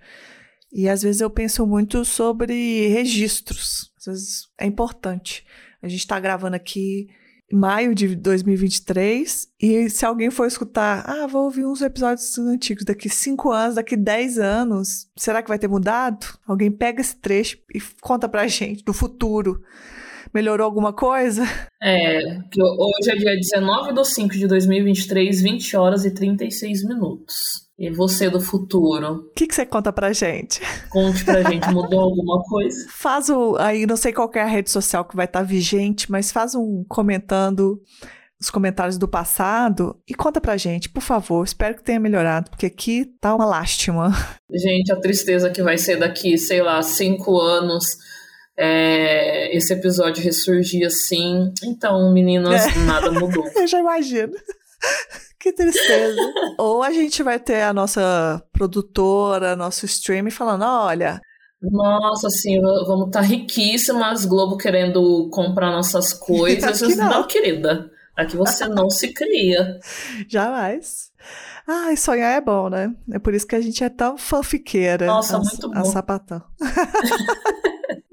[0.72, 3.92] e às vezes eu penso muito sobre registros.
[3.98, 5.44] Às vezes é importante.
[5.82, 7.08] A gente tá gravando aqui
[7.52, 9.48] maio de 2023.
[9.62, 13.96] E se alguém for escutar, ah, vou ouvir uns episódios antigos daqui 5 anos, daqui
[13.96, 16.26] 10 anos, será que vai ter mudado?
[16.48, 19.62] Alguém pega esse trecho e conta pra gente do futuro.
[20.34, 21.44] Melhorou alguma coisa?
[21.82, 27.65] É, hoje é dia 19 de 5 de 2023, 20 horas e 36 minutos.
[27.78, 29.16] E você do futuro?
[29.16, 30.62] O que, que você conta pra gente?
[30.90, 32.88] Conte pra gente, mudou alguma coisa?
[32.90, 33.58] Faz o.
[33.58, 36.56] Aí, não sei qual é a rede social que vai estar tá vigente, mas faz
[36.56, 37.82] um comentando
[38.40, 41.44] os comentários do passado e conta pra gente, por favor.
[41.44, 44.12] Espero que tenha melhorado, porque aqui tá uma lástima.
[44.50, 47.86] Gente, a tristeza que vai ser daqui, sei lá, cinco anos.
[48.58, 51.52] É, esse episódio ressurgir assim.
[51.62, 52.80] Então, meninas, é.
[52.86, 53.46] nada mudou.
[53.54, 54.32] Eu já imagino.
[55.46, 56.20] Que tristeza.
[56.58, 61.22] Ou a gente vai ter a nossa produtora, nosso stream falando: olha.
[61.62, 66.82] Nossa, assim, vamos estar tá riquíssimas, Globo querendo comprar nossas coisas.
[66.82, 67.10] Aqui não.
[67.10, 67.92] não, querida.
[68.18, 69.80] Aqui você não se cria.
[70.28, 71.12] Jamais.
[71.68, 72.94] Ai, sonhar é bom, né?
[73.12, 75.06] É por isso que a gente é tão fanfiqueira.
[75.06, 75.80] Nossa, a, muito bom.
[75.80, 76.42] A sapatão.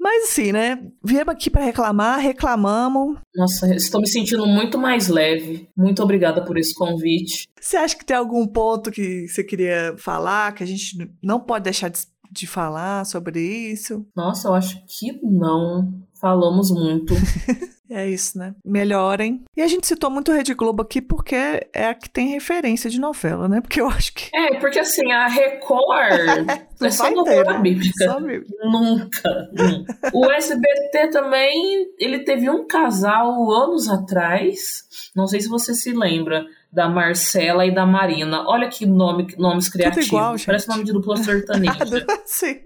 [0.03, 0.85] Mas assim, né?
[1.01, 3.17] Viemos aqui para reclamar, reclamamos.
[3.33, 5.69] Nossa, estou me sentindo muito mais leve.
[5.77, 7.47] Muito obrigada por esse convite.
[7.57, 11.63] Você acha que tem algum ponto que você queria falar, que a gente não pode
[11.63, 14.05] deixar de, de falar sobre isso?
[14.13, 15.93] Nossa, eu acho que não.
[16.19, 17.13] Falamos muito.
[17.93, 18.55] É isso, né?
[18.65, 19.43] Melhorem.
[19.55, 21.35] E a gente citou muito Rede Globo aqui porque
[21.71, 23.61] é a que tem referência de novela, né?
[23.61, 24.35] Porque eu acho que.
[24.35, 26.49] É, porque assim, a Record
[26.81, 28.03] é só novela bíblica.
[28.03, 29.99] Só nunca, nunca.
[30.11, 36.47] O SBT também, ele teve um casal anos atrás, não sei se você se lembra,
[36.73, 38.47] da Marcela e da Marina.
[38.47, 40.07] Olha que nome, nomes criativos.
[40.07, 41.77] igual, Parece nome de dupla sertaneja.
[42.25, 42.61] Sim.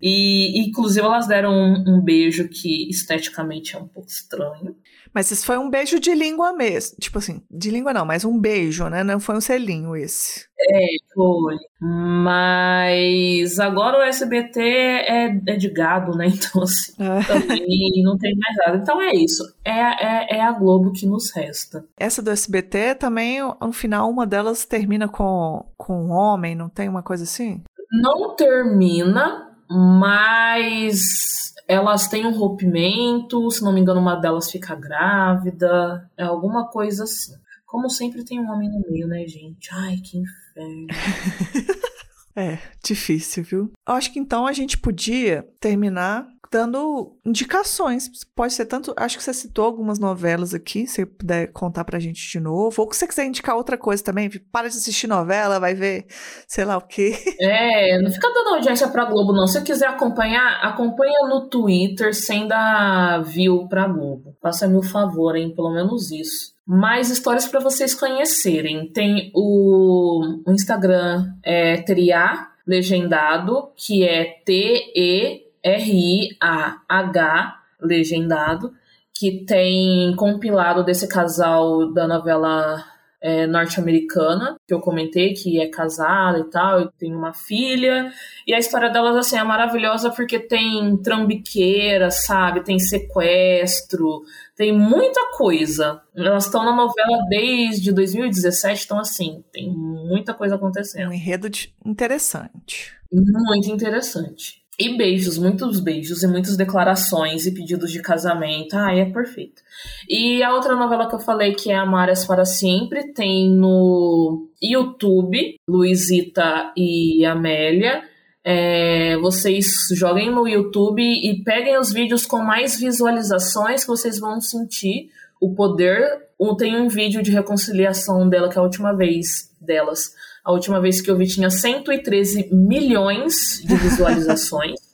[0.00, 4.76] e, inclusive, elas deram um, um beijo que esteticamente é um pouco estranho.
[5.14, 6.96] Mas isso foi um beijo de língua mesmo.
[7.00, 9.02] Tipo assim, de língua não, mas um beijo, né?
[9.02, 10.46] Não foi um selinho esse.
[10.60, 11.56] É, foi.
[11.80, 16.28] Mas agora o SBT é, é de gado, né?
[16.38, 17.24] Então, assim, é.
[17.24, 18.78] também não tem mais nada.
[18.78, 19.42] Então é isso.
[19.64, 21.84] É, é, é a Globo que nos resta.
[21.98, 26.88] Essa do SBT também, no final, uma delas termina com, com um homem, não tem
[26.88, 27.62] uma coisa assim?
[27.90, 36.10] Não termina, mas elas têm um rompimento, se não me engano, uma delas fica grávida,
[36.16, 37.34] é alguma coisa assim.
[37.66, 39.68] Como sempre tem um homem no meio, né, gente?
[39.72, 40.86] Ai, que inferno.
[42.34, 43.72] é, difícil, viu?
[43.86, 48.10] Eu acho que então a gente podia terminar dando indicações.
[48.34, 48.94] Pode ser tanto.
[48.96, 52.82] Acho que você citou algumas novelas aqui, se puder contar pra gente de novo.
[52.82, 56.06] Ou se você quiser indicar outra coisa também, para de assistir novela, vai ver
[56.46, 57.16] sei lá o quê.
[57.40, 59.46] É, não fica dando audiência pra Globo, não.
[59.46, 64.36] Se você quiser acompanhar, acompanha no Twitter sem dar view pra Globo.
[64.42, 65.54] Faça-me o favor, hein?
[65.54, 66.54] Pelo menos isso.
[66.66, 68.92] Mais histórias para vocês conhecerem.
[68.92, 78.72] Tem o, o Instagram é, Triá Legendado, que é T-E R-I-A-H, legendado,
[79.14, 82.84] que tem compilado desse casal da novela
[83.20, 88.12] é, norte-americana, que eu comentei, que é casada e tal, e tem uma filha.
[88.46, 92.62] E a história delas, assim, é maravilhosa porque tem trambiqueira, sabe?
[92.62, 94.22] Tem sequestro,
[94.56, 96.00] tem muita coisa.
[96.14, 101.10] Elas estão na novela desde 2017, então, assim, tem muita coisa acontecendo.
[101.10, 101.48] Um enredo
[101.84, 102.96] interessante.
[103.10, 104.62] Muito interessante.
[104.80, 108.74] E beijos, muitos beijos e muitas declarações e pedidos de casamento.
[108.74, 109.60] Ah, é perfeito.
[110.08, 115.56] E a outra novela que eu falei, que é Amárias para Sempre, tem no YouTube,
[115.68, 118.04] Luizita e Amélia.
[118.44, 124.40] É, vocês joguem no YouTube e peguem os vídeos com mais visualizações que vocês vão
[124.40, 125.10] sentir
[125.40, 126.28] o poder.
[126.56, 130.12] Tem um vídeo de reconciliação dela, que é a última vez delas
[130.48, 134.80] a última vez que eu vi tinha 113 milhões de visualizações.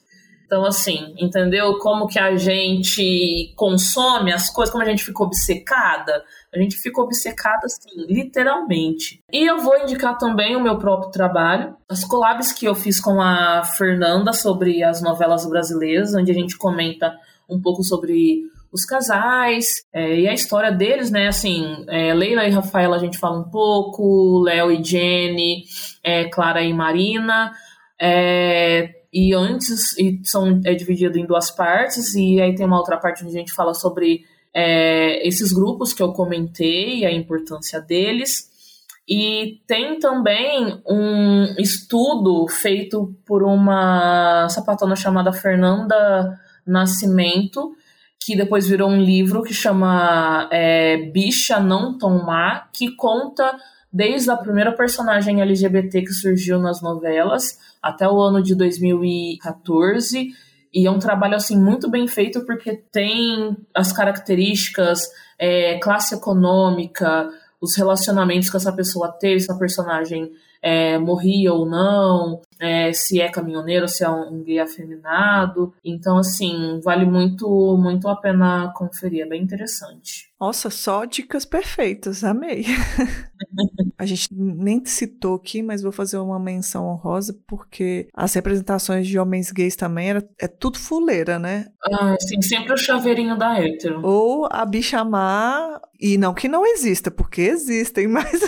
[0.46, 1.78] Então, assim, entendeu?
[1.78, 6.22] Como que a gente consome as coisas, como a gente fica obcecada.
[6.54, 9.20] A gente fica obcecada, assim, literalmente.
[9.32, 13.20] E eu vou indicar também o meu próprio trabalho, as collabs que eu fiz com
[13.20, 18.42] a Fernanda sobre as novelas brasileiras, onde a gente comenta um pouco sobre
[18.74, 21.28] os casais é, e a história deles, né?
[21.28, 25.62] Assim, é, Leila e Rafaela a gente fala um pouco, Léo e Jenny,
[26.02, 27.52] é, Clara e Marina.
[28.00, 32.96] É, e antes e são é dividido em duas partes e aí tem uma outra
[32.96, 38.50] parte onde a gente fala sobre é, esses grupos que eu comentei a importância deles
[39.08, 47.76] e tem também um estudo feito por uma sapatona chamada Fernanda Nascimento
[48.24, 53.54] que depois virou um livro que chama é, Bicha Não Tomar, que conta
[53.92, 60.30] desde a primeira personagem LGBT que surgiu nas novelas até o ano de 2014.
[60.72, 65.02] E é um trabalho assim muito bem feito porque tem as características,
[65.38, 67.28] é, classe econômica,
[67.60, 70.32] os relacionamentos que essa pessoa teve, essa personagem
[70.64, 75.74] é, morria ou não, é, se é caminhoneiro, se é um gay afeminado.
[75.84, 80.32] Então, assim, vale muito, muito a pena conferir, é bem interessante.
[80.40, 82.64] Nossa, só dicas perfeitas, amei.
[83.98, 89.18] a gente nem citou aqui, mas vou fazer uma menção honrosa, porque as representações de
[89.18, 91.66] homens gays também era, é tudo fuleira, né?
[91.82, 94.00] Ah, sim, sempre o chaveirinho da hétero.
[94.02, 98.40] Ou a bicha má, e não que não exista, porque existem, mas.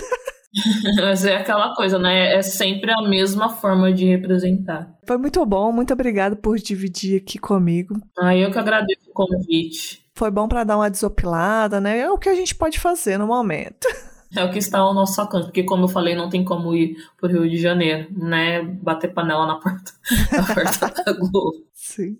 [1.01, 2.35] Mas é aquela coisa, né?
[2.35, 4.95] É sempre a mesma forma de representar.
[5.05, 7.95] Foi muito bom, muito obrigada por dividir aqui comigo.
[8.17, 10.05] Ah, eu que agradeço o convite.
[10.15, 11.99] Foi bom para dar uma desopilada, né?
[11.99, 13.87] É o que a gente pode fazer no momento.
[14.35, 16.97] É o que está ao nosso alcance, porque como eu falei, não tem como ir
[17.17, 18.61] pro Rio de Janeiro, né?
[18.61, 19.93] Bater panela na porta,
[20.35, 21.65] na porta da Globo.
[21.79, 22.17] Sim.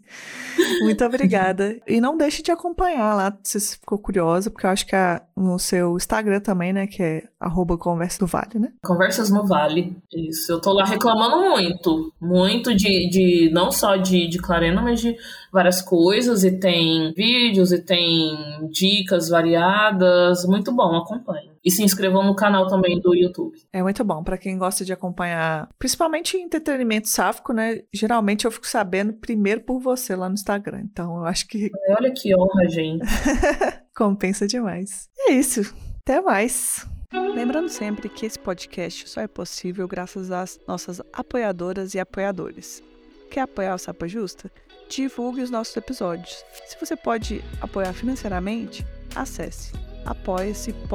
[0.81, 1.79] Muito obrigada.
[1.87, 5.19] E não deixe de acompanhar lá, se você ficou curiosa, porque eu acho que é
[5.35, 6.85] no seu Instagram também, né?
[6.85, 8.71] Que é arroba Conversa do Vale, né?
[8.83, 9.97] Conversas no Vale.
[10.13, 10.51] Isso.
[10.51, 12.13] Eu tô lá reclamando muito.
[12.21, 15.15] Muito de, de não só de, de Clarena, mas de
[15.51, 16.43] várias coisas.
[16.43, 20.45] E tem vídeos, e tem dicas variadas.
[20.45, 21.51] Muito bom, acompanhe.
[21.63, 23.57] E se inscrevam no canal também do YouTube.
[23.73, 27.81] É muito bom para quem gosta de acompanhar, principalmente entretenimento sáfico, né?
[27.93, 29.11] Geralmente eu fico sabendo
[29.57, 30.81] primeiro por você lá no Instagram.
[30.83, 31.71] Então eu acho que.
[31.89, 33.05] Olha que honra, gente.
[33.95, 35.09] Compensa demais.
[35.27, 35.73] É isso.
[36.01, 36.87] Até mais.
[37.11, 42.83] Lembrando sempre que esse podcast só é possível graças às nossas apoiadoras e apoiadores.
[43.31, 44.51] Quer apoiar o Sapa Justa?
[44.89, 46.43] Divulgue os nossos episódios.
[46.65, 48.85] Se você pode apoiar financeiramente,
[49.15, 49.73] acesse
[50.05, 50.85] apoia-se.se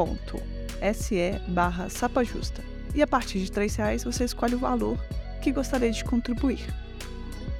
[1.49, 2.63] barra sapajusta.
[2.95, 4.99] E a partir de R$ reais você escolhe o valor
[5.43, 6.67] que gostaria de contribuir.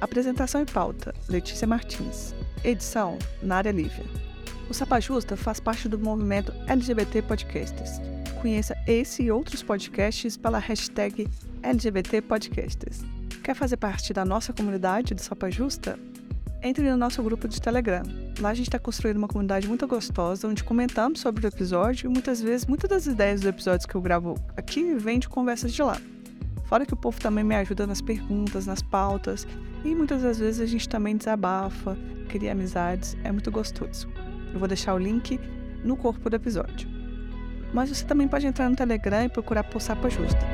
[0.03, 2.35] Apresentação e pauta, Letícia Martins.
[2.61, 4.03] Edição, Nária Lívia.
[4.69, 8.01] O Sapa Justa faz parte do movimento LGBT Podcasters.
[8.41, 11.25] Conheça esse e outros podcasts pela hashtag
[11.61, 12.99] LGBT Podcasters.
[13.41, 15.97] Quer fazer parte da nossa comunidade do Sapa Justa?
[16.61, 18.03] Entre no nosso grupo de Telegram.
[18.41, 22.13] Lá a gente está construindo uma comunidade muito gostosa, onde comentamos sobre o episódio e
[22.13, 25.81] muitas vezes, muitas das ideias dos episódios que eu gravo aqui vêm de conversas de
[25.81, 25.97] lá.
[26.63, 29.47] Fora que o povo também me ajuda nas perguntas, nas pautas,
[29.83, 31.97] e muitas das vezes a gente também desabafa,
[32.29, 34.07] cria amizades, é muito gostoso.
[34.53, 35.39] Eu vou deixar o link
[35.83, 36.87] no corpo do episódio.
[37.73, 40.45] Mas você também pode entrar no Telegram e procurar por Sapa Justa.